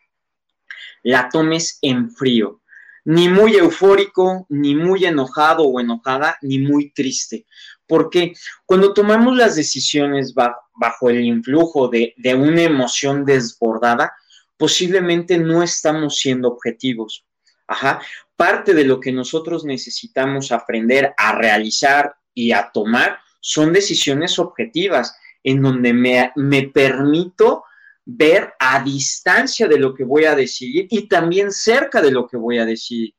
la 1.03 1.29
tomes 1.29 1.77
en 1.81 2.09
frío. 2.09 2.61
Ni 3.05 3.29
muy 3.29 3.55
eufórico, 3.55 4.47
ni 4.49 4.75
muy 4.75 5.05
enojado 5.05 5.63
o 5.63 5.79
enojada, 5.79 6.39
ni 6.41 6.57
muy 6.57 6.91
triste. 6.91 7.45
Porque 7.85 8.33
cuando 8.65 8.93
tomamos 8.95 9.37
las 9.37 9.55
decisiones 9.55 10.33
bajo, 10.33 11.09
el 11.09 11.23
influjo 11.23 11.87
de, 11.87 12.15
de 12.17 12.33
una 12.33 12.63
emoción 12.63 13.23
desbordada, 13.25 14.11
posiblemente 14.57 15.37
no 15.37 15.61
estamos 15.61 16.17
siendo 16.17 16.47
objetivos. 16.47 17.23
Ajá. 17.67 18.01
Parte 18.35 18.73
de 18.73 18.83
lo 18.83 18.99
que 18.99 19.11
nosotros 19.11 19.65
necesitamos 19.65 20.51
aprender 20.51 21.13
a 21.17 21.35
realizar 21.35 22.15
y 22.33 22.51
a 22.51 22.71
tomar 22.73 23.19
son 23.39 23.71
decisiones 23.71 24.39
objetivas, 24.39 25.17
en 25.43 25.61
donde 25.61 25.93
me, 25.93 26.31
me 26.35 26.63
permito 26.63 27.63
ver 28.05 28.53
a 28.59 28.83
distancia 28.83 29.67
de 29.67 29.79
lo 29.79 29.93
que 29.93 30.03
voy 30.03 30.25
a 30.25 30.35
decidir 30.35 30.87
y 30.89 31.07
también 31.07 31.51
cerca 31.51 32.01
de 32.01 32.11
lo 32.11 32.27
que 32.27 32.37
voy 32.37 32.57
a 32.59 32.65
decidir. 32.65 33.13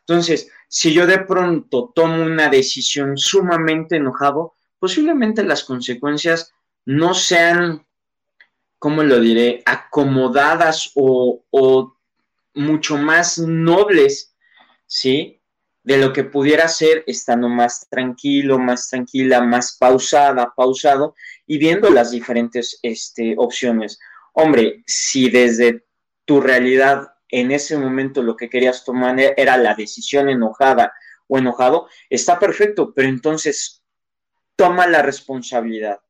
Entonces, 0.00 0.50
si 0.68 0.92
yo 0.92 1.06
de 1.06 1.18
pronto 1.18 1.92
tomo 1.94 2.22
una 2.22 2.48
decisión 2.48 3.16
sumamente 3.16 3.96
enojado, 3.96 4.54
posiblemente 4.78 5.42
las 5.44 5.64
consecuencias 5.64 6.52
no 6.84 7.14
sean, 7.14 7.86
¿cómo 8.78 9.02
lo 9.02 9.20
diré?, 9.20 9.62
acomodadas 9.66 10.92
o, 10.94 11.44
o 11.50 11.96
mucho 12.54 12.96
más 12.96 13.38
nobles, 13.38 14.34
¿sí? 14.88 15.40
De 15.84 15.98
lo 15.98 16.12
que 16.12 16.24
pudiera 16.24 16.66
ser 16.66 17.04
estando 17.06 17.48
más 17.48 17.86
tranquilo, 17.88 18.58
más 18.58 18.88
tranquila, 18.88 19.40
más 19.40 19.76
pausada, 19.78 20.52
pausado 20.56 21.14
y 21.46 21.58
viendo 21.58 21.88
las 21.90 22.10
diferentes 22.10 22.80
este, 22.82 23.36
opciones 23.38 24.00
hombre, 24.40 24.84
si 24.86 25.30
desde 25.30 25.84
tu 26.24 26.40
realidad 26.40 27.08
en 27.28 27.50
ese 27.50 27.76
momento 27.76 28.22
lo 28.22 28.36
que 28.36 28.48
querías 28.48 28.84
tomar 28.84 29.18
era 29.18 29.56
la 29.56 29.74
decisión 29.74 30.28
enojada 30.28 30.92
o 31.26 31.38
enojado, 31.38 31.88
está 32.08 32.38
perfecto, 32.38 32.92
pero 32.94 33.08
entonces 33.08 33.82
toma 34.56 34.86
la 34.86 35.02
responsabilidad, 35.02 36.00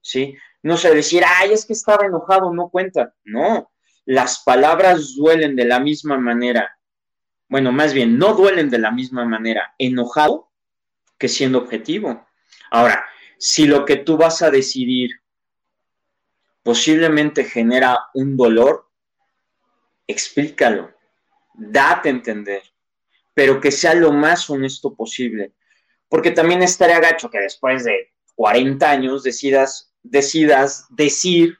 ¿sí? 0.00 0.36
No 0.62 0.76
sé 0.76 0.92
decir, 0.92 1.22
ay, 1.24 1.52
es 1.52 1.64
que 1.64 1.72
estaba 1.72 2.04
enojado, 2.04 2.52
no 2.52 2.68
cuenta. 2.68 3.14
No, 3.24 3.70
las 4.04 4.42
palabras 4.42 5.14
duelen 5.14 5.54
de 5.54 5.64
la 5.64 5.78
misma 5.78 6.18
manera. 6.18 6.77
Bueno, 7.48 7.72
más 7.72 7.94
bien, 7.94 8.18
no 8.18 8.34
duelen 8.34 8.68
de 8.68 8.78
la 8.78 8.90
misma 8.90 9.24
manera 9.24 9.74
enojado 9.78 10.50
que 11.16 11.28
siendo 11.28 11.58
objetivo. 11.58 12.26
Ahora, 12.70 13.06
si 13.38 13.66
lo 13.66 13.84
que 13.84 13.96
tú 13.96 14.16
vas 14.16 14.42
a 14.42 14.50
decidir 14.50 15.10
posiblemente 16.62 17.44
genera 17.44 17.98
un 18.12 18.36
dolor, 18.36 18.90
explícalo, 20.06 20.92
date 21.54 22.08
a 22.08 22.12
entender, 22.12 22.62
pero 23.32 23.60
que 23.60 23.70
sea 23.70 23.94
lo 23.94 24.12
más 24.12 24.50
honesto 24.50 24.94
posible. 24.94 25.54
Porque 26.08 26.30
también 26.30 26.62
estaría 26.62 27.00
gacho 27.00 27.30
que 27.30 27.40
después 27.40 27.84
de 27.84 28.12
40 28.34 28.90
años 28.90 29.22
decidas, 29.22 29.94
decidas 30.02 30.86
decir 30.90 31.58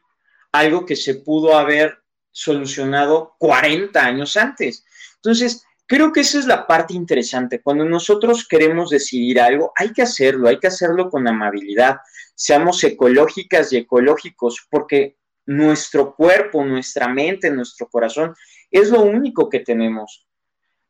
algo 0.53 0.85
que 0.85 0.97
se 0.97 1.15
pudo 1.15 1.57
haber 1.57 2.03
solucionado 2.31 3.35
40 3.39 4.05
años 4.05 4.37
antes. 4.37 4.85
Entonces, 5.17 5.65
creo 5.89 6.13
que 6.13 6.21
esa 6.21 6.39
es 6.39 6.47
la 6.47 6.67
parte 6.67 6.95
interesante. 6.95 7.61
Cuando 7.61 7.85
nosotros 7.85 8.47
queremos 8.47 8.91
decidir 8.91 9.41
algo, 9.41 9.73
hay 9.75 9.93
que 9.93 10.03
hacerlo, 10.03 10.49
hay 10.49 10.59
que 10.61 10.67
hacerlo 10.69 11.09
con 11.11 11.27
amabilidad, 11.27 11.97
seamos 12.35 12.85
ecológicas 12.85 13.73
y 13.73 13.79
ecológicos, 13.79 14.67
porque 14.71 15.17
nuestro 15.47 16.15
cuerpo, 16.15 16.63
nuestra 16.65 17.09
mente, 17.09 17.51
nuestro 17.51 17.89
corazón 17.89 18.35
es 18.71 18.91
lo 18.91 19.01
único 19.01 19.49
que 19.49 19.61
tenemos. 19.61 20.29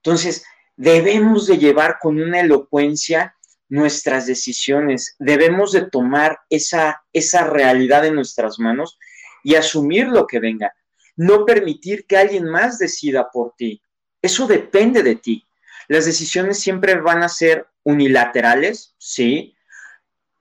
Entonces, 0.02 0.44
debemos 0.76 1.46
de 1.46 1.58
llevar 1.58 1.98
con 2.00 2.20
una 2.20 2.40
elocuencia 2.40 3.36
nuestras 3.68 4.26
decisiones, 4.26 5.14
debemos 5.20 5.72
de 5.72 5.82
tomar 5.82 6.40
esa, 6.50 7.02
esa 7.12 7.44
realidad 7.44 8.04
en 8.04 8.14
nuestras 8.16 8.58
manos 8.58 8.98
y 9.44 9.54
asumir 9.54 10.08
lo 10.08 10.26
que 10.26 10.40
venga, 10.40 10.72
no 11.16 11.44
permitir 11.44 12.04
que 12.06 12.16
alguien 12.16 12.46
más 12.46 12.78
decida 12.78 13.30
por 13.30 13.54
ti. 13.56 13.80
Eso 14.20 14.46
depende 14.46 15.02
de 15.02 15.16
ti. 15.16 15.44
Las 15.88 16.04
decisiones 16.04 16.58
siempre 16.58 17.00
van 17.00 17.22
a 17.22 17.28
ser 17.28 17.66
unilaterales, 17.82 18.94
sí, 18.98 19.56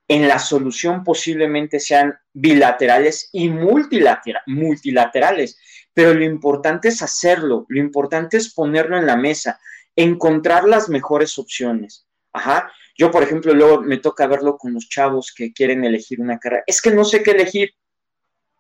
en 0.08 0.28
la 0.28 0.40
solución 0.40 1.04
posiblemente 1.04 1.80
sean 1.80 2.18
bilaterales 2.34 3.30
y 3.34 3.50
multilaterales, 3.50 5.60
pero 5.94 6.14
lo 6.14 6.24
importante 6.24 6.90
es 6.90 7.02
hacerlo, 7.02 7.66
lo 7.68 7.80
importante 7.80 8.38
es 8.38 8.54
ponerlo 8.54 8.98
en 8.98 9.06
la 9.06 9.18
mesa, 9.18 9.60
encontrar 9.96 10.66
las 10.66 10.90
mejores 10.90 11.38
opciones. 11.38 12.06
Ajá. 12.32 12.72
Yo, 12.98 13.12
por 13.12 13.24
ejemplo, 13.24 13.54
luego 13.54 13.82
me 13.82 13.98
toca 13.98 14.28
verlo 14.28 14.58
con 14.58 14.74
los 14.74 14.88
chavos 14.90 15.34
que 15.36 15.54
quieren 15.54 15.84
elegir 15.84 16.22
una 16.22 16.40
carrera. 16.40 16.64
Es 16.66 16.82
que 16.82 16.92
no 16.92 17.04
sé 17.04 17.22
qué 17.22 17.32
elegir. 17.32 17.72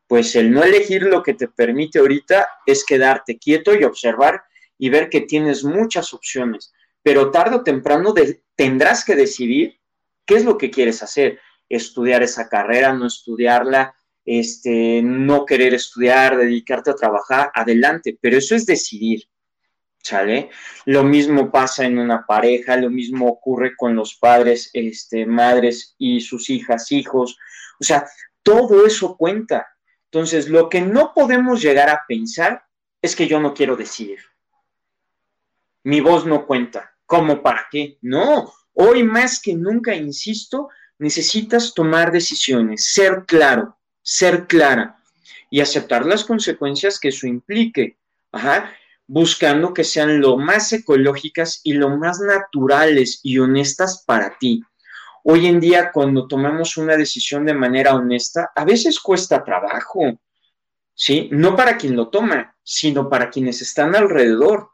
Pues 0.08 0.36
el 0.36 0.52
no 0.52 0.64
elegir 0.64 1.04
lo 1.04 1.22
que 1.22 1.34
te 1.34 1.48
permite 1.48 2.00
ahorita 2.00 2.48
es 2.66 2.86
quedarte 2.86 3.38
quieto 3.38 3.76
y 3.76 3.84
observar 3.84 4.44
y 4.78 4.90
ver 4.90 5.10
que 5.10 5.22
tienes 5.22 5.64
muchas 5.64 6.14
opciones, 6.14 6.74
pero 7.04 7.32
tarde 7.32 7.58
o 7.58 7.64
temprano 7.64 8.14
tendrás 8.56 9.04
que 9.04 9.16
decidir 9.16 9.78
¿Qué 10.28 10.36
es 10.36 10.44
lo 10.44 10.58
que 10.58 10.70
quieres 10.70 11.02
hacer? 11.02 11.40
¿Estudiar 11.70 12.22
esa 12.22 12.50
carrera, 12.50 12.92
no 12.92 13.08
estudiarla? 13.08 13.96
este, 14.28 15.02
no 15.02 15.46
querer 15.46 15.74
estudiar, 15.74 16.36
dedicarte 16.36 16.92
a 16.92 16.96
trabajar, 16.96 17.50
adelante, 17.56 18.20
pero 18.22 18.38
eso 18.38 18.56
es 18.56 18.66
decidir, 18.66 19.24
¿sale? 20.04 20.50
Lo 20.84 21.04
mismo 21.04 21.50
pasa 21.50 21.86
en 21.86 21.98
una 21.98 22.26
pareja, 22.28 22.76
lo 22.76 22.90
mismo 22.90 23.30
ocurre 23.30 23.74
con 23.78 23.96
los 23.96 24.16
padres, 24.16 24.70
este, 24.74 25.26
madres 25.26 25.96
y 25.98 26.20
sus 26.20 26.50
hijas, 26.50 26.92
hijos, 26.92 27.38
o 27.80 27.84
sea, 27.86 28.06
todo 28.44 28.86
eso 28.86 29.16
cuenta. 29.16 29.66
Entonces, 30.12 30.50
lo 30.50 30.68
que 30.68 30.82
no 30.82 31.14
podemos 31.16 31.62
llegar 31.62 31.90
a 31.90 32.04
pensar 32.06 32.64
es 33.02 33.16
que 33.16 33.28
yo 33.28 33.40
no 33.40 33.54
quiero 33.54 33.78
decidir. 33.78 34.20
Mi 35.88 36.02
voz 36.02 36.26
no 36.26 36.46
cuenta. 36.46 36.94
¿Cómo 37.06 37.42
para 37.42 37.66
qué? 37.72 37.98
No, 38.02 38.52
hoy 38.74 39.04
más 39.04 39.40
que 39.42 39.54
nunca, 39.54 39.96
insisto, 39.96 40.68
necesitas 41.00 41.74
tomar 41.74 42.12
decisiones, 42.12 42.92
ser 42.92 43.24
claro, 43.26 43.78
ser 44.02 44.48
clara 44.48 44.98
y 45.50 45.62
aceptar 45.62 46.06
las 46.06 46.26
consecuencias 46.26 47.00
que 47.00 47.08
eso 47.08 47.26
implique, 47.26 47.98
buscando 49.08 49.74
que 49.74 49.86
sean 49.86 50.20
lo 50.20 50.36
más 50.36 50.74
ecológicas 50.74 51.62
y 51.64 51.72
lo 51.72 51.96
más 51.96 52.20
naturales 52.20 53.22
y 53.24 53.40
honestas 53.40 54.04
para 54.06 54.38
ti. 54.38 54.62
Hoy 55.24 55.46
en 55.46 55.62
día, 55.62 55.94
cuando 55.94 56.28
tomamos 56.28 56.76
una 56.76 56.98
decisión 56.98 57.46
de 57.46 57.54
manera 57.54 57.96
honesta, 57.96 58.52
a 58.54 58.66
veces 58.66 59.00
cuesta 59.00 59.42
trabajo, 59.42 60.20
¿sí? 60.94 61.30
No 61.32 61.56
para 61.56 61.78
quien 61.78 61.96
lo 61.96 62.10
toma, 62.10 62.58
sino 62.62 63.08
para 63.08 63.30
quienes 63.30 63.62
están 63.62 63.96
alrededor. 63.96 64.72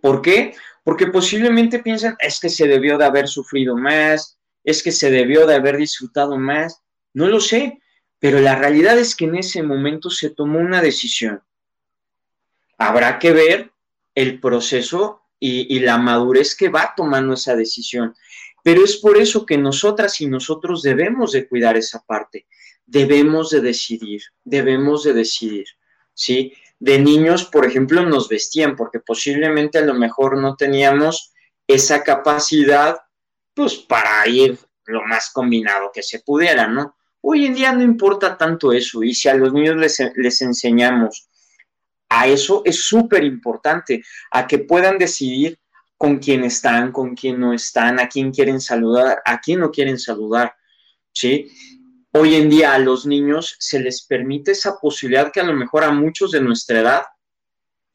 ¿Por 0.00 0.22
qué? 0.22 0.54
Porque 0.84 1.06
posiblemente 1.06 1.80
piensan, 1.80 2.16
es 2.18 2.40
que 2.40 2.48
se 2.48 2.66
debió 2.66 2.98
de 2.98 3.04
haber 3.04 3.28
sufrido 3.28 3.76
más, 3.76 4.38
es 4.64 4.82
que 4.82 4.92
se 4.92 5.10
debió 5.10 5.46
de 5.46 5.54
haber 5.54 5.76
disfrutado 5.76 6.38
más, 6.38 6.82
no 7.12 7.26
lo 7.26 7.40
sé, 7.40 7.80
pero 8.18 8.38
la 8.40 8.54
realidad 8.56 8.98
es 8.98 9.16
que 9.16 9.24
en 9.24 9.36
ese 9.36 9.62
momento 9.62 10.10
se 10.10 10.30
tomó 10.30 10.58
una 10.58 10.82
decisión. 10.82 11.42
Habrá 12.76 13.18
que 13.18 13.32
ver 13.32 13.72
el 14.14 14.40
proceso 14.40 15.22
y, 15.40 15.80
la 15.80 15.96
madurez 15.96 16.54
que 16.54 16.68
va 16.68 16.92
tomando 16.94 17.32
esa 17.32 17.56
decisión. 17.56 18.14
Pero 18.62 18.84
es 18.84 18.98
por 18.98 19.16
eso 19.16 19.46
que 19.46 19.56
nosotras 19.56 20.20
y 20.20 20.26
nosotros 20.26 20.82
debemos 20.82 21.32
de 21.32 21.48
cuidar 21.48 21.78
esa 21.78 22.04
parte, 22.04 22.46
debemos 22.84 23.48
de 23.50 23.62
decidir, 23.62 24.20
debemos 24.44 25.02
de 25.04 25.14
decidir, 25.14 25.66
¿sí? 26.12 26.52
De 26.80 26.98
niños, 26.98 27.44
por 27.44 27.66
ejemplo, 27.66 28.02
nos 28.02 28.28
vestían 28.28 28.74
porque 28.74 29.00
posiblemente 29.00 29.78
a 29.78 29.82
lo 29.82 29.94
mejor 29.94 30.38
no 30.38 30.56
teníamos 30.56 31.32
esa 31.66 32.02
capacidad 32.02 32.98
pues 33.54 33.76
para 33.76 34.26
ir 34.26 34.58
lo 34.86 35.02
más 35.02 35.30
combinado 35.30 35.90
que 35.92 36.02
se 36.02 36.20
pudiera, 36.20 36.66
¿no? 36.66 36.96
Hoy 37.20 37.46
en 37.46 37.54
día 37.54 37.72
no 37.72 37.82
importa 37.82 38.36
tanto 38.36 38.72
eso 38.72 39.02
y 39.02 39.14
si 39.14 39.28
a 39.28 39.34
los 39.34 39.52
niños 39.52 39.76
les, 39.76 40.02
les 40.16 40.40
enseñamos 40.40 41.28
a 42.08 42.26
eso, 42.26 42.62
es 42.64 42.82
súper 42.82 43.24
importante, 43.24 44.02
a 44.30 44.46
que 44.46 44.58
puedan 44.58 44.98
decidir 44.98 45.58
con 45.96 46.18
quién 46.18 46.44
están, 46.44 46.92
con 46.92 47.14
quién 47.14 47.38
no 47.38 47.52
están, 47.52 48.00
a 48.00 48.08
quién 48.08 48.32
quieren 48.32 48.60
saludar, 48.60 49.22
a 49.24 49.38
quién 49.38 49.60
no 49.60 49.70
quieren 49.70 49.98
saludar, 49.98 50.54
¿sí? 51.12 51.50
Hoy 52.12 52.34
en 52.34 52.50
día 52.50 52.74
a 52.74 52.78
los 52.78 53.06
niños 53.06 53.56
se 53.58 53.78
les 53.80 54.02
permite 54.02 54.52
esa 54.52 54.78
posibilidad 54.80 55.30
que 55.30 55.40
a 55.40 55.44
lo 55.44 55.54
mejor 55.54 55.84
a 55.84 55.92
muchos 55.92 56.32
de 56.32 56.40
nuestra 56.40 56.80
edad 56.80 57.02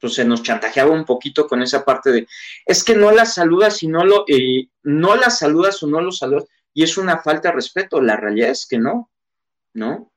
pues 0.00 0.14
se 0.14 0.24
nos 0.24 0.42
chantajeaba 0.42 0.90
un 0.90 1.04
poquito 1.04 1.46
con 1.46 1.62
esa 1.62 1.84
parte 1.84 2.12
de, 2.12 2.28
es 2.64 2.84
que 2.84 2.94
no 2.94 3.10
la 3.12 3.24
saludas 3.24 3.82
y 3.82 3.88
no 3.88 4.04
lo, 4.04 4.24
eh, 4.28 4.68
no 4.82 5.16
la 5.16 5.30
saludas 5.30 5.82
o 5.82 5.86
no 5.86 6.00
lo 6.00 6.12
saludas, 6.12 6.44
y 6.74 6.82
es 6.82 6.98
una 6.98 7.18
falta 7.18 7.48
de 7.48 7.54
respeto, 7.54 8.00
la 8.00 8.16
realidad 8.16 8.50
es 8.50 8.66
que 8.66 8.78
no, 8.78 9.10
¿no? 9.72 10.12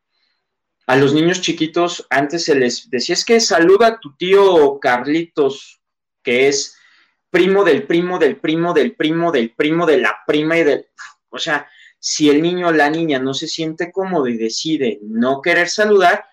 A 0.86 0.96
los 0.96 1.14
niños 1.14 1.42
chiquitos 1.42 2.06
antes 2.10 2.46
se 2.46 2.56
les 2.56 2.90
decía, 2.90 3.14
es 3.14 3.24
que 3.24 3.40
saluda 3.40 3.88
a 3.88 4.00
tu 4.00 4.16
tío 4.16 4.80
Carlitos, 4.80 5.82
que 6.24 6.48
es 6.48 6.78
primo 7.30 7.64
del 7.64 7.86
primo 7.86 8.18
del 8.18 8.38
primo 8.38 8.74
del 8.74 8.96
primo 8.96 9.32
del 9.32 9.54
primo 9.56 9.86
de 9.86 9.98
la 9.98 10.18
prima 10.26 10.58
y 10.58 10.64
del... 10.64 10.88
O 11.30 11.38
sea, 11.38 11.70
si 12.00 12.30
el 12.30 12.42
niño 12.42 12.70
o 12.70 12.72
la 12.72 12.90
niña 12.90 13.20
no 13.20 13.34
se 13.34 13.48
siente 13.48 13.92
cómodo 13.92 14.28
y 14.28 14.38
decide 14.38 15.00
no 15.02 15.42
querer 15.42 15.70
saludar, 15.70 16.26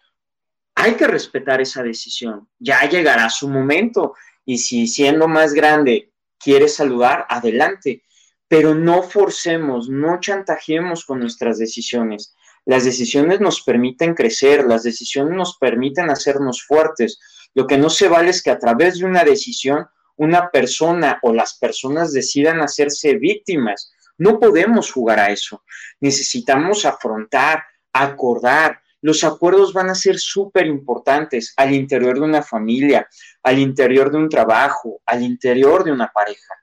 hay 0.75 0.95
que 0.95 1.07
respetar 1.07 1.61
esa 1.61 1.83
decisión. 1.83 2.49
Ya 2.59 2.89
llegará 2.89 3.29
su 3.31 3.49
momento 3.49 4.15
y 4.45 4.59
si 4.59 4.87
siendo 4.87 5.27
más 5.27 5.55
grande 5.55 6.13
quiere 6.39 6.69
saludar, 6.69 7.27
adelante. 7.29 8.03
Pero 8.49 8.75
no 8.75 9.03
forcemos, 9.03 9.89
no 9.89 10.21
chantajemos 10.21 11.05
con 11.05 11.19
nuestras 11.19 11.59
decisiones. 11.59 12.35
Las 12.65 12.85
decisiones 12.85 13.41
nos 13.41 13.63
permiten 13.63 14.15
crecer, 14.15 14.65
las 14.65 14.85
decisiones 14.85 15.35
nos 15.35 15.57
permiten 15.59 16.11
hacernos 16.11 16.63
fuertes. 16.63 17.19
Lo 17.55 17.67
que 17.67 17.79
no 17.79 17.91
se 17.91 18.09
vale 18.09 18.31
es 18.31 18.43
que 18.43 18.51
a 18.51 18.59
través 18.59 18.99
de 18.99 19.07
una 19.07 19.25
decisión 19.25 19.87
una 20.17 20.51
persona 20.51 21.19
o 21.23 21.33
las 21.33 21.59
personas 21.59 22.13
decidan 22.13 22.61
hacerse 22.61 23.15
víctimas. 23.15 23.93
No 24.19 24.39
podemos 24.39 24.91
jugar 24.93 25.21
a 25.21 25.31
eso. 25.31 25.63
Necesitamos 26.01 26.85
afrontar, 26.85 27.65
acordar, 27.93 28.81
los 29.03 29.23
acuerdos 29.25 29.73
van 29.73 29.91
a 29.91 29.95
ser 29.95 30.19
súper 30.19 30.67
importantes 30.67 31.53
al 31.57 31.75
interior 31.75 32.15
de 32.15 32.23
una 32.25 32.43
familia, 32.43 33.09
al 33.43 33.59
interior 33.59 34.11
de 34.11 34.17
un 34.17 34.29
trabajo, 34.29 35.01
al 35.07 35.23
interior 35.23 35.85
de 35.85 35.93
una 35.93 36.09
pareja. 36.09 36.55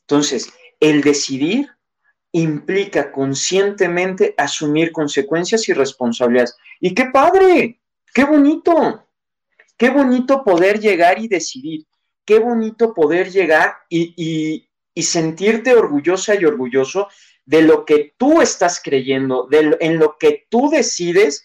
Entonces, 0.00 0.52
el 0.80 1.02
decidir 1.02 1.68
implica 2.32 3.12
conscientemente 3.12 4.34
asumir 4.36 4.92
consecuencias 4.92 5.68
y 5.68 5.72
responsabilidades. 5.72 6.56
Y 6.80 6.94
qué 6.94 7.06
padre, 7.12 7.80
qué 8.12 8.24
bonito, 8.24 9.06
qué 9.76 9.90
bonito 9.90 10.44
poder 10.44 10.80
llegar 10.80 11.18
y 11.18 11.28
decidir, 11.28 11.86
qué 12.24 12.38
bonito 12.38 12.92
poder 12.94 13.30
llegar 13.30 13.74
y, 13.88 14.67
sentirte 15.02 15.74
orgullosa 15.74 16.34
y 16.34 16.44
orgulloso 16.44 17.08
de 17.44 17.62
lo 17.62 17.84
que 17.84 18.14
tú 18.18 18.42
estás 18.42 18.80
creyendo, 18.82 19.48
en 19.50 19.98
lo 19.98 20.16
que 20.18 20.46
tú 20.50 20.68
decides 20.68 21.44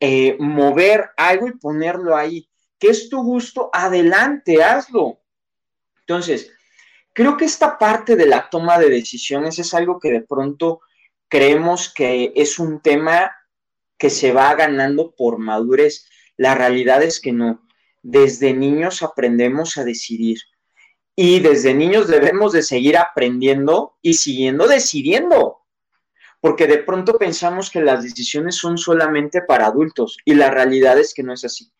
eh, 0.00 0.36
mover 0.38 1.10
algo 1.16 1.48
y 1.48 1.52
ponerlo 1.52 2.16
ahí. 2.16 2.48
que 2.78 2.88
es 2.88 3.08
tu 3.08 3.22
gusto? 3.22 3.70
Adelante, 3.72 4.62
hazlo. 4.62 5.20
Entonces, 6.00 6.52
creo 7.12 7.36
que 7.36 7.46
esta 7.46 7.78
parte 7.78 8.16
de 8.16 8.26
la 8.26 8.50
toma 8.50 8.78
de 8.78 8.90
decisiones 8.90 9.58
es 9.58 9.72
algo 9.72 9.98
que 9.98 10.10
de 10.10 10.20
pronto 10.20 10.80
creemos 11.28 11.92
que 11.92 12.32
es 12.36 12.58
un 12.58 12.80
tema 12.82 13.34
que 13.98 14.10
se 14.10 14.32
va 14.32 14.54
ganando 14.54 15.14
por 15.16 15.38
madurez. 15.38 16.08
La 16.36 16.54
realidad 16.54 17.02
es 17.02 17.20
que 17.20 17.32
no. 17.32 17.66
Desde 18.02 18.52
niños 18.52 19.02
aprendemos 19.02 19.78
a 19.78 19.84
decidir 19.84 20.38
y 21.16 21.40
desde 21.40 21.74
niños 21.74 22.06
debemos 22.06 22.52
de 22.52 22.62
seguir 22.62 22.96
aprendiendo 22.96 23.96
y 24.02 24.14
siguiendo 24.14 24.68
decidiendo 24.68 25.66
porque 26.46 26.68
de 26.68 26.78
pronto 26.78 27.18
pensamos 27.18 27.70
que 27.70 27.80
las 27.80 28.04
decisiones 28.04 28.54
son 28.54 28.78
solamente 28.78 29.42
para 29.42 29.66
adultos 29.66 30.16
y 30.24 30.34
la 30.34 30.48
realidad 30.48 30.96
es 30.96 31.12
que 31.12 31.24
no 31.24 31.32
es 31.32 31.44
así. 31.44 31.72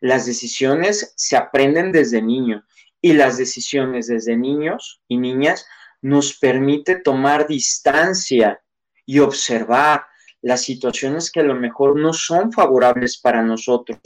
Las 0.00 0.26
decisiones 0.26 1.14
se 1.16 1.38
aprenden 1.38 1.90
desde 1.90 2.20
niño 2.20 2.62
y 3.00 3.14
las 3.14 3.38
decisiones 3.38 4.08
desde 4.08 4.36
niños 4.36 5.00
y 5.08 5.16
niñas 5.16 5.66
nos 6.02 6.38
permite 6.38 6.96
tomar 6.96 7.46
distancia 7.46 8.60
y 9.06 9.20
observar 9.20 10.04
las 10.42 10.62
situaciones 10.62 11.30
que 11.30 11.40
a 11.40 11.44
lo 11.44 11.54
mejor 11.54 11.98
no 11.98 12.12
son 12.12 12.52
favorables 12.52 13.18
para 13.18 13.42
nosotros. 13.42 13.98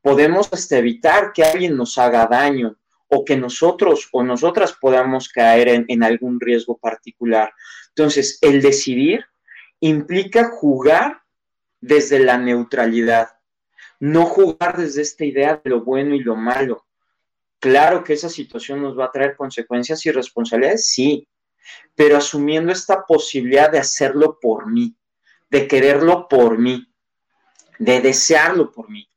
Podemos 0.00 0.48
hasta 0.50 0.78
evitar 0.78 1.32
que 1.34 1.44
alguien 1.44 1.76
nos 1.76 1.98
haga 1.98 2.26
daño 2.26 2.76
o 3.08 3.24
que 3.24 3.36
nosotros 3.36 4.08
o 4.12 4.22
nosotras 4.22 4.74
podamos 4.74 5.28
caer 5.28 5.84
en, 5.88 6.02
algún 6.02 6.38
riesgo 6.40 6.76
particular. 6.78 7.52
Entonces, 7.88 8.38
el 8.42 8.60
decidir 8.60 9.24
implica 9.80 10.50
jugar 10.50 11.22
desde 11.80 12.18
la 12.20 12.38
neutralidad, 12.38 13.30
no 13.98 14.26
jugar 14.26 14.76
desde 14.76 15.02
esta 15.02 15.24
idea 15.24 15.60
de 15.62 15.70
lo 15.70 15.82
bueno 15.82 16.14
y 16.14 16.20
lo 16.20 16.36
malo. 16.36 16.86
Claro 17.58 18.04
que 18.04 18.12
esa 18.12 18.28
situación 18.28 18.82
nos 18.82 18.96
va 18.98 19.06
a 19.06 19.10
traer 19.10 19.36
consecuencias 19.36 20.04
y 20.06 20.12
responsabilidades, 20.12 20.86
sí, 20.86 21.26
pero 21.94 22.16
asumiendo 22.16 22.72
esta 22.72 23.04
posibilidad 23.04 23.70
de 23.70 23.78
hacerlo 23.78 24.38
por 24.40 24.70
mí, 24.70 24.96
de 25.50 25.66
quererlo 25.66 26.28
por 26.28 26.58
mí, 26.58 26.86
de 27.78 28.00
desearlo 28.00 28.70
por 28.70 28.90
mí. 28.90 29.08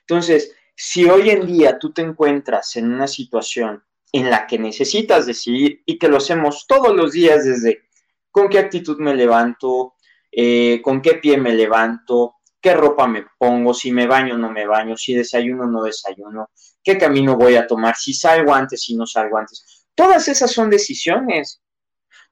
Entonces, 0.00 0.54
si 0.76 1.06
hoy 1.06 1.30
en 1.30 1.46
día 1.46 1.78
tú 1.78 1.92
te 1.92 2.02
encuentras 2.02 2.76
en 2.76 2.92
una 2.92 3.08
situación 3.08 3.82
en 4.12 4.30
la 4.30 4.46
que 4.46 4.58
necesitas 4.58 5.26
decidir 5.26 5.82
y 5.86 5.98
que 5.98 6.08
lo 6.08 6.18
hacemos 6.18 6.66
todos 6.66 6.94
los 6.94 7.12
días 7.12 7.44
desde 7.44 7.82
con 8.30 8.48
qué 8.48 8.58
actitud 8.58 8.98
me 8.98 9.14
levanto, 9.14 9.94
eh, 10.30 10.80
con 10.82 11.00
qué 11.00 11.14
pie 11.14 11.38
me 11.38 11.54
levanto, 11.54 12.34
qué 12.60 12.74
ropa 12.74 13.06
me 13.06 13.24
pongo, 13.38 13.72
si 13.72 13.90
me 13.90 14.06
baño 14.06 14.34
o 14.34 14.38
no 14.38 14.50
me 14.50 14.66
baño, 14.66 14.96
si 14.96 15.14
desayuno 15.14 15.64
o 15.64 15.66
no 15.66 15.82
desayuno, 15.82 16.50
qué 16.84 16.98
camino 16.98 17.36
voy 17.36 17.56
a 17.56 17.66
tomar, 17.66 17.96
si 17.96 18.12
salgo 18.12 18.54
antes, 18.54 18.82
si 18.82 18.94
no 18.94 19.06
salgo 19.06 19.38
antes. 19.38 19.86
Todas 19.94 20.28
esas 20.28 20.52
son 20.52 20.68
decisiones. 20.68 21.62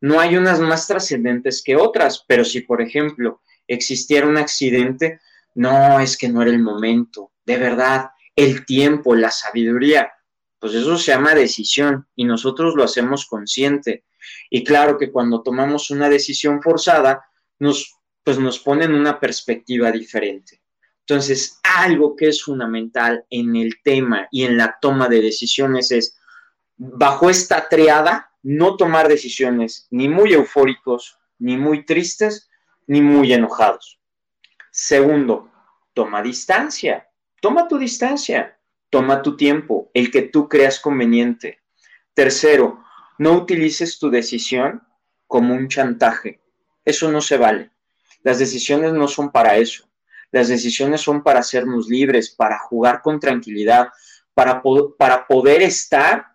No 0.02 0.20
hay 0.20 0.36
unas 0.36 0.60
más 0.60 0.86
trascendentes 0.86 1.62
que 1.64 1.76
otras, 1.76 2.24
pero 2.28 2.44
si, 2.44 2.60
por 2.60 2.82
ejemplo, 2.82 3.40
existiera 3.66 4.26
un 4.26 4.36
accidente, 4.36 5.20
no, 5.54 5.98
es 5.98 6.18
que 6.18 6.28
no 6.28 6.42
era 6.42 6.50
el 6.50 6.58
momento, 6.58 7.32
de 7.46 7.56
verdad, 7.56 8.10
el 8.36 8.64
tiempo, 8.66 9.14
la 9.14 9.30
sabiduría, 9.30 10.12
pues 10.58 10.74
eso 10.74 10.96
se 10.96 11.12
llama 11.12 11.34
decisión 11.34 12.08
y 12.16 12.24
nosotros 12.24 12.74
lo 12.74 12.84
hacemos 12.84 13.26
consciente. 13.26 14.04
Y 14.48 14.64
claro 14.64 14.96
que 14.96 15.12
cuando 15.12 15.42
tomamos 15.42 15.90
una 15.90 16.08
decisión 16.08 16.62
forzada, 16.62 17.24
nos, 17.58 17.96
pues 18.22 18.38
nos 18.38 18.58
pone 18.58 18.86
en 18.86 18.94
una 18.94 19.20
perspectiva 19.20 19.92
diferente. 19.92 20.62
Entonces, 21.00 21.60
algo 21.62 22.16
que 22.16 22.28
es 22.28 22.42
fundamental 22.42 23.26
en 23.28 23.56
el 23.56 23.82
tema 23.82 24.26
y 24.30 24.44
en 24.44 24.56
la 24.56 24.78
toma 24.80 25.08
de 25.08 25.20
decisiones 25.20 25.90
es, 25.90 26.16
bajo 26.76 27.28
esta 27.28 27.68
triada, 27.68 28.30
no 28.42 28.76
tomar 28.76 29.08
decisiones 29.08 29.86
ni 29.90 30.08
muy 30.08 30.32
eufóricos, 30.32 31.18
ni 31.38 31.58
muy 31.58 31.84
tristes, 31.84 32.48
ni 32.86 33.02
muy 33.02 33.32
enojados. 33.32 34.00
Segundo, 34.70 35.50
toma 35.92 36.22
distancia. 36.22 37.06
Toma 37.44 37.68
tu 37.68 37.76
distancia. 37.76 38.58
Toma 38.88 39.20
tu 39.20 39.36
tiempo, 39.36 39.90
el 39.92 40.10
que 40.10 40.22
tú 40.22 40.48
creas 40.48 40.80
conveniente. 40.80 41.60
Tercero, 42.14 42.82
no 43.18 43.32
utilices 43.32 43.98
tu 43.98 44.08
decisión 44.08 44.82
como 45.26 45.52
un 45.52 45.68
chantaje. 45.68 46.40
Eso 46.86 47.12
no 47.12 47.20
se 47.20 47.36
vale. 47.36 47.70
Las 48.22 48.38
decisiones 48.38 48.94
no 48.94 49.08
son 49.08 49.30
para 49.30 49.58
eso. 49.58 49.86
Las 50.30 50.48
decisiones 50.48 51.02
son 51.02 51.22
para 51.22 51.40
hacernos 51.40 51.86
libres, 51.86 52.30
para 52.30 52.58
jugar 52.60 53.02
con 53.02 53.20
tranquilidad, 53.20 53.88
para, 54.32 54.62
para 54.96 55.26
poder 55.26 55.60
estar 55.60 56.28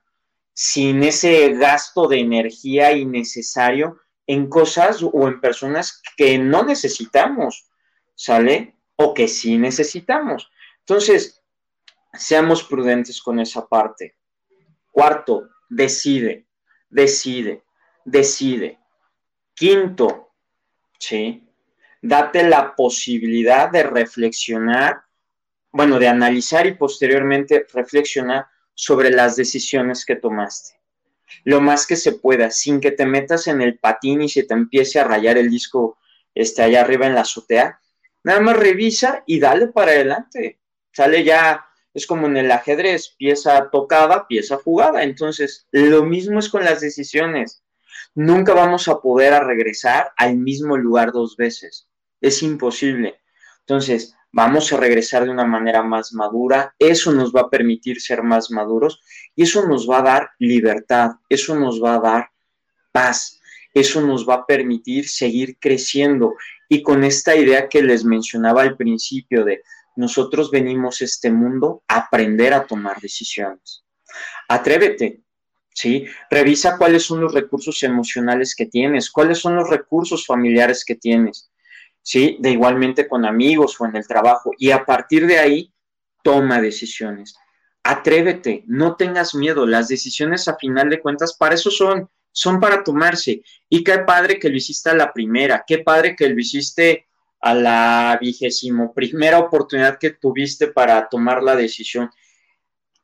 sin 0.54 1.02
ese 1.02 1.56
gasto 1.56 2.08
de 2.08 2.20
energía 2.20 2.92
innecesario 2.92 3.98
en 4.28 4.48
cosas 4.48 5.02
o 5.02 5.28
en 5.28 5.42
personas 5.42 6.04
que 6.16 6.38
no 6.38 6.64
necesitamos, 6.64 7.68
¿sale? 8.14 8.76
O 8.96 9.16
que 9.16 9.28
sí 9.28 9.58
necesitamos. 9.58 10.52
Entonces, 10.90 11.44
seamos 12.14 12.64
prudentes 12.64 13.22
con 13.22 13.40
esa 13.40 13.68
parte. 13.68 14.18
Cuarto, 14.92 15.48
decide, 15.70 16.48
decide, 16.90 17.64
decide. 18.04 18.80
Quinto, 19.54 20.32
¿sí? 20.98 21.48
date 22.02 22.42
la 22.42 22.76
posibilidad 22.76 23.70
de 23.70 23.84
reflexionar, 23.84 25.04
bueno, 25.72 26.00
de 26.00 26.08
analizar 26.08 26.66
y 26.66 26.74
posteriormente 26.74 27.68
reflexionar 27.72 28.48
sobre 28.74 29.12
las 29.12 29.36
decisiones 29.36 30.04
que 30.08 30.16
tomaste. 30.16 30.80
Lo 31.44 31.62
más 31.62 31.86
que 31.86 31.98
se 31.98 32.14
pueda, 32.14 32.50
sin 32.50 32.80
que 32.80 32.90
te 32.90 33.06
metas 33.06 33.46
en 33.46 33.62
el 33.62 33.78
patín 33.78 34.24
y 34.24 34.30
se 34.30 34.42
te 34.42 34.56
empiece 34.56 35.00
a 35.00 35.04
rayar 35.04 35.38
el 35.38 35.52
disco 35.52 36.00
este, 36.34 36.64
allá 36.64 36.82
arriba 36.82 37.06
en 37.06 37.14
la 37.14 37.22
azotea. 37.22 37.80
Nada 38.24 38.40
más 38.40 38.58
revisa 38.58 39.24
y 39.28 39.40
dale 39.40 39.68
para 39.68 39.92
adelante. 39.92 40.60
Sale 40.92 41.24
ya, 41.24 41.66
es 41.94 42.06
como 42.06 42.28
en 42.28 42.38
el 42.38 42.52
ajedrez, 42.52 43.16
pieza 43.18 43.70
tocada, 43.72 44.28
pieza 44.28 44.58
jugada. 44.58 45.04
Entonces, 45.04 45.68
lo 45.72 46.04
mismo 46.04 46.40
es 46.40 46.50
con 46.50 46.64
las 46.64 46.82
decisiones. 46.82 47.64
Nunca 48.16 48.54
vamos 48.54 48.88
a 48.88 49.00
poder 49.00 49.44
regresar 49.44 50.12
al 50.18 50.38
mismo 50.38 50.78
lugar 50.78 51.12
dos 51.12 51.38
veces 51.38 51.90
es 52.22 52.44
imposible. 52.44 53.20
Entonces, 53.62 54.16
vamos 54.32 54.72
a 54.72 54.78
regresar 54.78 55.24
de 55.24 55.32
una 55.32 55.46
manera 55.46 55.84
más 55.84 56.14
madura, 56.14 56.76
eso 56.78 57.12
nos 57.12 57.34
va 57.34 57.42
a 57.42 57.50
permitir 57.50 58.02
ser 58.02 58.24
más 58.24 58.52
maduros 58.52 59.02
y 59.36 59.44
eso 59.44 59.68
nos 59.68 59.90
va 59.90 60.00
a 60.00 60.04
dar 60.04 60.30
libertad, 60.40 61.12
eso 61.30 61.56
nos 61.56 61.82
va 61.84 61.96
a 61.96 62.00
dar 62.00 62.30
paz, 62.92 63.40
eso 63.74 64.02
nos 64.02 64.28
va 64.28 64.36
a 64.36 64.46
permitir 64.46 65.08
seguir 65.08 65.58
creciendo 65.60 66.36
y 66.68 66.84
con 66.84 67.04
esta 67.04 67.36
idea 67.36 67.68
que 67.68 67.82
les 67.82 68.04
mencionaba 68.04 68.62
al 68.62 68.78
principio 68.78 69.44
de 69.44 69.64
nosotros 70.00 70.50
venimos 70.50 71.02
a 71.02 71.06
este 71.06 71.30
mundo 71.30 71.84
a 71.88 71.98
aprender 71.98 72.54
a 72.54 72.66
tomar 72.66 73.00
decisiones. 73.02 73.84
Atrévete, 74.48 75.22
¿sí? 75.74 76.06
Revisa 76.30 76.78
cuáles 76.78 77.04
son 77.04 77.20
los 77.20 77.34
recursos 77.34 77.84
emocionales 77.84 78.56
que 78.56 78.66
tienes, 78.66 79.12
cuáles 79.12 79.40
son 79.40 79.56
los 79.56 79.70
recursos 79.70 80.26
familiares 80.26 80.86
que 80.86 80.96
tienes. 80.96 81.50
¿sí? 82.02 82.38
De 82.40 82.52
igualmente 82.52 83.08
con 83.08 83.26
amigos 83.26 83.80
o 83.80 83.86
en 83.86 83.96
el 83.96 84.08
trabajo. 84.08 84.52
Y 84.58 84.72
a 84.72 84.86
partir 84.86 85.28
de 85.28 85.38
ahí, 85.38 85.74
toma 86.24 86.62
decisiones. 86.62 87.36
Atrévete, 87.84 88.64
no 88.68 88.96
tengas 88.96 89.36
miedo. 89.36 89.66
Las 89.66 89.90
decisiones 89.90 90.48
a 90.48 90.56
final 90.56 90.90
de 90.90 91.02
cuentas 91.02 91.36
para 91.38 91.56
eso 91.56 91.72
son, 91.72 92.10
son 92.32 92.60
para 92.60 92.84
tomarse. 92.84 93.42
Y 93.68 93.84
qué 93.84 94.00
padre 94.00 94.40
que 94.40 94.50
lo 94.50 94.56
hiciste 94.56 94.90
a 94.90 94.96
la 94.96 95.12
primera, 95.12 95.64
qué 95.68 95.80
padre 95.80 96.16
que 96.16 96.30
lo 96.30 96.40
hiciste 96.40 97.09
a 97.42 97.54
la 97.54 98.18
vigésimo 98.20 98.94
primera 98.94 99.40
oportunidad 99.40 99.98
que 99.98 100.12
tuviste 100.12 100.68
para 100.68 101.08
tomar 101.08 101.42
la 101.42 101.56
decisión. 101.56 102.10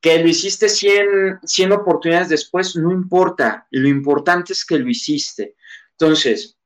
Que 0.01 0.19
lo 0.19 0.27
hiciste 0.27 0.69
100, 0.69 1.39
100 1.43 1.71
oportunidades 1.71 2.29
después, 2.29 2.75
no 2.75 2.91
importa. 2.91 3.67
Lo 3.71 3.87
importante 3.87 4.53
es 4.53 4.65
que 4.65 4.77
lo 4.77 4.89
hiciste. 4.89 5.55
Entonces, 5.91 6.57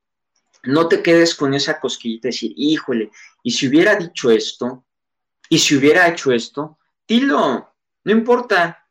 no 0.64 0.88
te 0.88 1.02
quedes 1.02 1.34
con 1.34 1.54
esa 1.54 1.80
cosquillita 1.80 2.28
de 2.28 2.32
decir, 2.32 2.52
híjole, 2.56 3.10
y 3.42 3.52
si 3.52 3.68
hubiera 3.68 3.94
dicho 3.94 4.30
esto, 4.30 4.84
y 5.48 5.58
si 5.58 5.76
hubiera 5.76 6.08
hecho 6.08 6.32
esto, 6.32 6.78
dilo, 7.08 7.74
no 8.04 8.12
importa, 8.12 8.86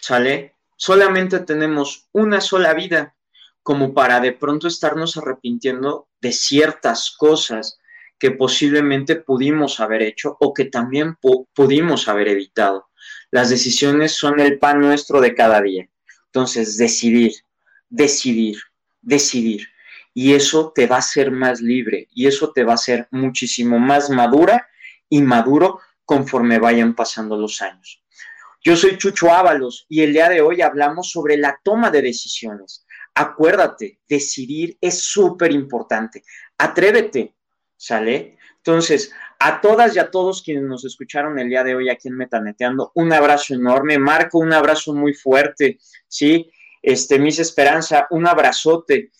¿sale? 0.00 0.56
Solamente 0.76 1.40
tenemos 1.40 2.08
una 2.12 2.40
sola 2.40 2.74
vida 2.74 3.16
como 3.62 3.92
para 3.94 4.20
de 4.20 4.32
pronto 4.32 4.68
estarnos 4.68 5.16
arrepintiendo 5.16 6.08
de 6.20 6.32
ciertas 6.32 7.10
cosas 7.10 7.78
que 8.18 8.32
posiblemente 8.32 9.16
pudimos 9.16 9.80
haber 9.80 10.02
hecho 10.02 10.36
o 10.40 10.52
que 10.52 10.66
también 10.66 11.16
pudimos 11.54 12.08
haber 12.08 12.28
evitado. 12.28 12.88
Las 13.30 13.50
decisiones 13.50 14.12
son 14.12 14.40
el 14.40 14.58
pan 14.58 14.80
nuestro 14.80 15.20
de 15.20 15.34
cada 15.34 15.60
día. 15.62 15.88
Entonces, 16.26 16.76
decidir, 16.76 17.32
decidir, 17.88 18.58
decidir 19.00 19.68
y 20.20 20.34
eso 20.34 20.72
te 20.74 20.88
va 20.88 20.96
a 20.96 20.98
hacer 20.98 21.30
más 21.30 21.60
libre 21.60 22.08
y 22.12 22.26
eso 22.26 22.52
te 22.52 22.64
va 22.64 22.72
a 22.72 22.74
hacer 22.74 23.06
muchísimo 23.12 23.78
más 23.78 24.10
madura 24.10 24.66
y 25.08 25.22
maduro 25.22 25.78
conforme 26.04 26.58
vayan 26.58 26.94
pasando 26.94 27.36
los 27.36 27.62
años. 27.62 28.02
Yo 28.60 28.76
soy 28.76 28.98
Chucho 28.98 29.30
Ábalos 29.30 29.86
y 29.88 30.02
el 30.02 30.12
día 30.12 30.28
de 30.28 30.40
hoy 30.40 30.60
hablamos 30.60 31.10
sobre 31.10 31.36
la 31.36 31.60
toma 31.62 31.92
de 31.92 32.02
decisiones. 32.02 32.84
Acuérdate, 33.14 34.00
decidir 34.08 34.76
es 34.80 35.02
súper 35.02 35.52
importante. 35.52 36.24
Atrévete, 36.58 37.36
¿sale? 37.78 38.36
Entonces, 38.56 39.10
a 39.38 39.62
todas 39.62 39.96
y 39.96 39.98
a 39.98 40.10
todos 40.10 40.42
quienes 40.42 40.64
nos 40.64 40.84
escucharon 40.84 41.38
el 41.38 41.48
día 41.48 41.64
de 41.64 41.74
hoy 41.74 41.88
aquí 41.88 42.08
en 42.08 42.16
Metaneteando, 42.16 42.92
un 42.94 43.12
abrazo 43.12 43.54
enorme. 43.54 43.98
Marco, 43.98 44.38
un 44.38 44.52
abrazo 44.52 44.92
muy 44.92 45.14
fuerte, 45.14 45.78
¿sí? 46.06 46.50
Este, 46.82 47.18
Miss 47.18 47.38
Esperanza, 47.38 48.06
un 48.10 48.26
abrazote. 48.26 49.10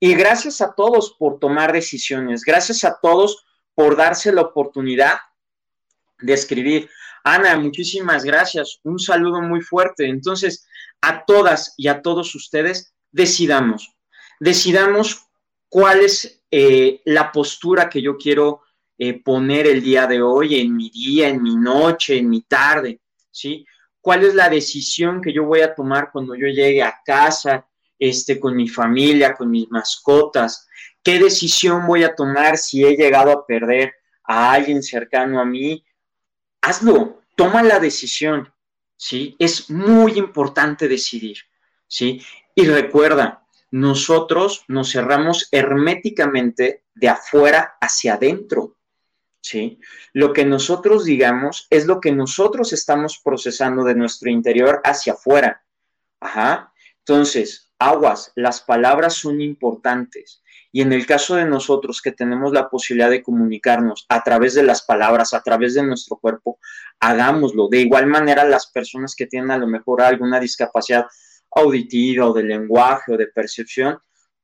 Y 0.00 0.14
gracias 0.14 0.60
a 0.60 0.74
todos 0.74 1.16
por 1.18 1.38
tomar 1.38 1.72
decisiones, 1.72 2.42
gracias 2.44 2.84
a 2.84 2.98
todos 3.02 3.44
por 3.74 3.96
darse 3.96 4.32
la 4.32 4.42
oportunidad 4.42 5.18
de 6.20 6.32
escribir. 6.32 6.88
Ana, 7.24 7.56
muchísimas 7.56 8.24
gracias, 8.24 8.80
un 8.84 8.98
saludo 8.98 9.42
muy 9.42 9.60
fuerte. 9.60 10.06
Entonces, 10.06 10.66
a 11.00 11.24
todas 11.24 11.74
y 11.76 11.88
a 11.88 12.00
todos 12.00 12.34
ustedes, 12.34 12.94
decidamos, 13.10 13.94
decidamos 14.40 15.26
cuál 15.68 16.00
es 16.00 16.43
eh, 16.56 17.02
la 17.06 17.32
postura 17.32 17.88
que 17.90 18.00
yo 18.00 18.16
quiero 18.16 18.62
eh, 18.96 19.20
poner 19.20 19.66
el 19.66 19.82
día 19.82 20.06
de 20.06 20.22
hoy, 20.22 20.60
en 20.60 20.76
mi 20.76 20.88
día, 20.88 21.28
en 21.28 21.42
mi 21.42 21.56
noche, 21.56 22.16
en 22.16 22.28
mi 22.28 22.42
tarde, 22.42 23.00
¿sí? 23.28 23.66
¿Cuál 24.00 24.22
es 24.22 24.36
la 24.36 24.48
decisión 24.48 25.20
que 25.20 25.32
yo 25.32 25.42
voy 25.42 25.62
a 25.62 25.74
tomar 25.74 26.12
cuando 26.12 26.36
yo 26.36 26.46
llegue 26.46 26.80
a 26.80 27.00
casa, 27.04 27.66
este, 27.98 28.38
con 28.38 28.54
mi 28.54 28.68
familia, 28.68 29.34
con 29.34 29.50
mis 29.50 29.68
mascotas, 29.68 30.68
qué 31.02 31.18
decisión 31.18 31.88
voy 31.88 32.04
a 32.04 32.14
tomar 32.14 32.56
si 32.56 32.84
he 32.84 32.96
llegado 32.96 33.32
a 33.32 33.44
perder 33.44 33.92
a 34.22 34.52
alguien 34.52 34.80
cercano 34.80 35.40
a 35.40 35.44
mí, 35.44 35.84
hazlo, 36.60 37.20
toma 37.34 37.64
la 37.64 37.80
decisión, 37.80 38.54
¿sí? 38.96 39.34
Es 39.40 39.70
muy 39.70 40.12
importante 40.18 40.86
decidir, 40.86 41.38
¿sí? 41.88 42.22
Y 42.54 42.64
recuerda, 42.66 43.43
nosotros 43.74 44.64
nos 44.68 44.92
cerramos 44.92 45.48
herméticamente 45.50 46.84
de 46.94 47.08
afuera 47.08 47.74
hacia 47.80 48.14
adentro, 48.14 48.76
¿sí? 49.40 49.80
Lo 50.12 50.32
que 50.32 50.44
nosotros 50.44 51.04
digamos 51.04 51.66
es 51.70 51.84
lo 51.84 52.00
que 52.00 52.12
nosotros 52.12 52.72
estamos 52.72 53.18
procesando 53.18 53.82
de 53.82 53.96
nuestro 53.96 54.30
interior 54.30 54.80
hacia 54.84 55.14
afuera. 55.14 55.64
Ajá. 56.20 56.72
Entonces, 57.00 57.72
aguas, 57.80 58.30
las 58.36 58.60
palabras 58.60 59.14
son 59.14 59.40
importantes. 59.40 60.40
Y 60.70 60.80
en 60.80 60.92
el 60.92 61.04
caso 61.04 61.34
de 61.34 61.44
nosotros 61.44 62.00
que 62.00 62.12
tenemos 62.12 62.52
la 62.52 62.70
posibilidad 62.70 63.10
de 63.10 63.24
comunicarnos 63.24 64.06
a 64.08 64.22
través 64.22 64.54
de 64.54 64.62
las 64.62 64.82
palabras, 64.82 65.34
a 65.34 65.42
través 65.42 65.74
de 65.74 65.82
nuestro 65.82 66.16
cuerpo, 66.18 66.60
hagámoslo. 67.00 67.66
De 67.66 67.80
igual 67.80 68.06
manera, 68.06 68.44
las 68.44 68.68
personas 68.68 69.16
que 69.16 69.26
tienen 69.26 69.50
a 69.50 69.58
lo 69.58 69.66
mejor 69.66 70.00
alguna 70.00 70.38
discapacidad 70.38 71.06
auditiva 71.54 72.26
o 72.26 72.32
de 72.32 72.42
lenguaje 72.42 73.12
o 73.12 73.16
de 73.16 73.26
percepción, 73.28 73.98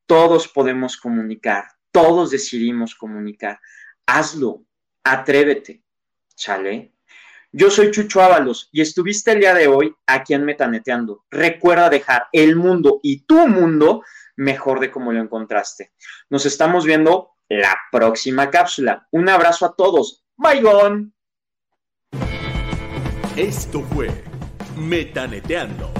todos 0.07 0.49
podemos 0.49 0.97
comunicar, 0.97 1.65
todos 1.91 2.31
decidimos 2.31 2.95
comunicar. 2.95 3.61
Hazlo, 4.07 4.65
atrévete, 5.05 5.85
¿sale? 6.35 6.95
Yo 7.53 7.69
soy 7.71 7.91
Chucho 7.91 8.23
Ábalos 8.23 8.69
y 8.73 8.81
estuviste 8.81 9.33
el 9.33 9.41
día 9.41 9.55
de 9.55 9.67
hoy 9.67 9.95
aquí 10.07 10.35
en 10.35 10.45
Metaneteando. 10.45 11.25
Recuerda 11.31 11.91
dejar 11.91 12.29
el 12.33 12.55
mundo 12.55 13.01
y 13.03 13.23
tu 13.23 13.49
mundo 13.49 14.05
mejor 14.37 14.79
de 14.79 14.91
como 14.91 15.13
lo 15.13 15.21
encontraste. 15.21 15.93
Nos 16.29 16.47
estamos 16.47 16.85
viendo 16.85 17.33
la 17.49 17.77
próxima 17.91 18.51
cápsula. 18.51 19.09
Un 19.11 19.29
abrazo 19.29 19.67
a 19.67 19.75
todos. 19.75 20.25
Bye, 20.37 20.61
gone. 20.61 21.11
Esto 23.37 23.83
fue 23.83 24.11
Metaneteando. 24.77 26.00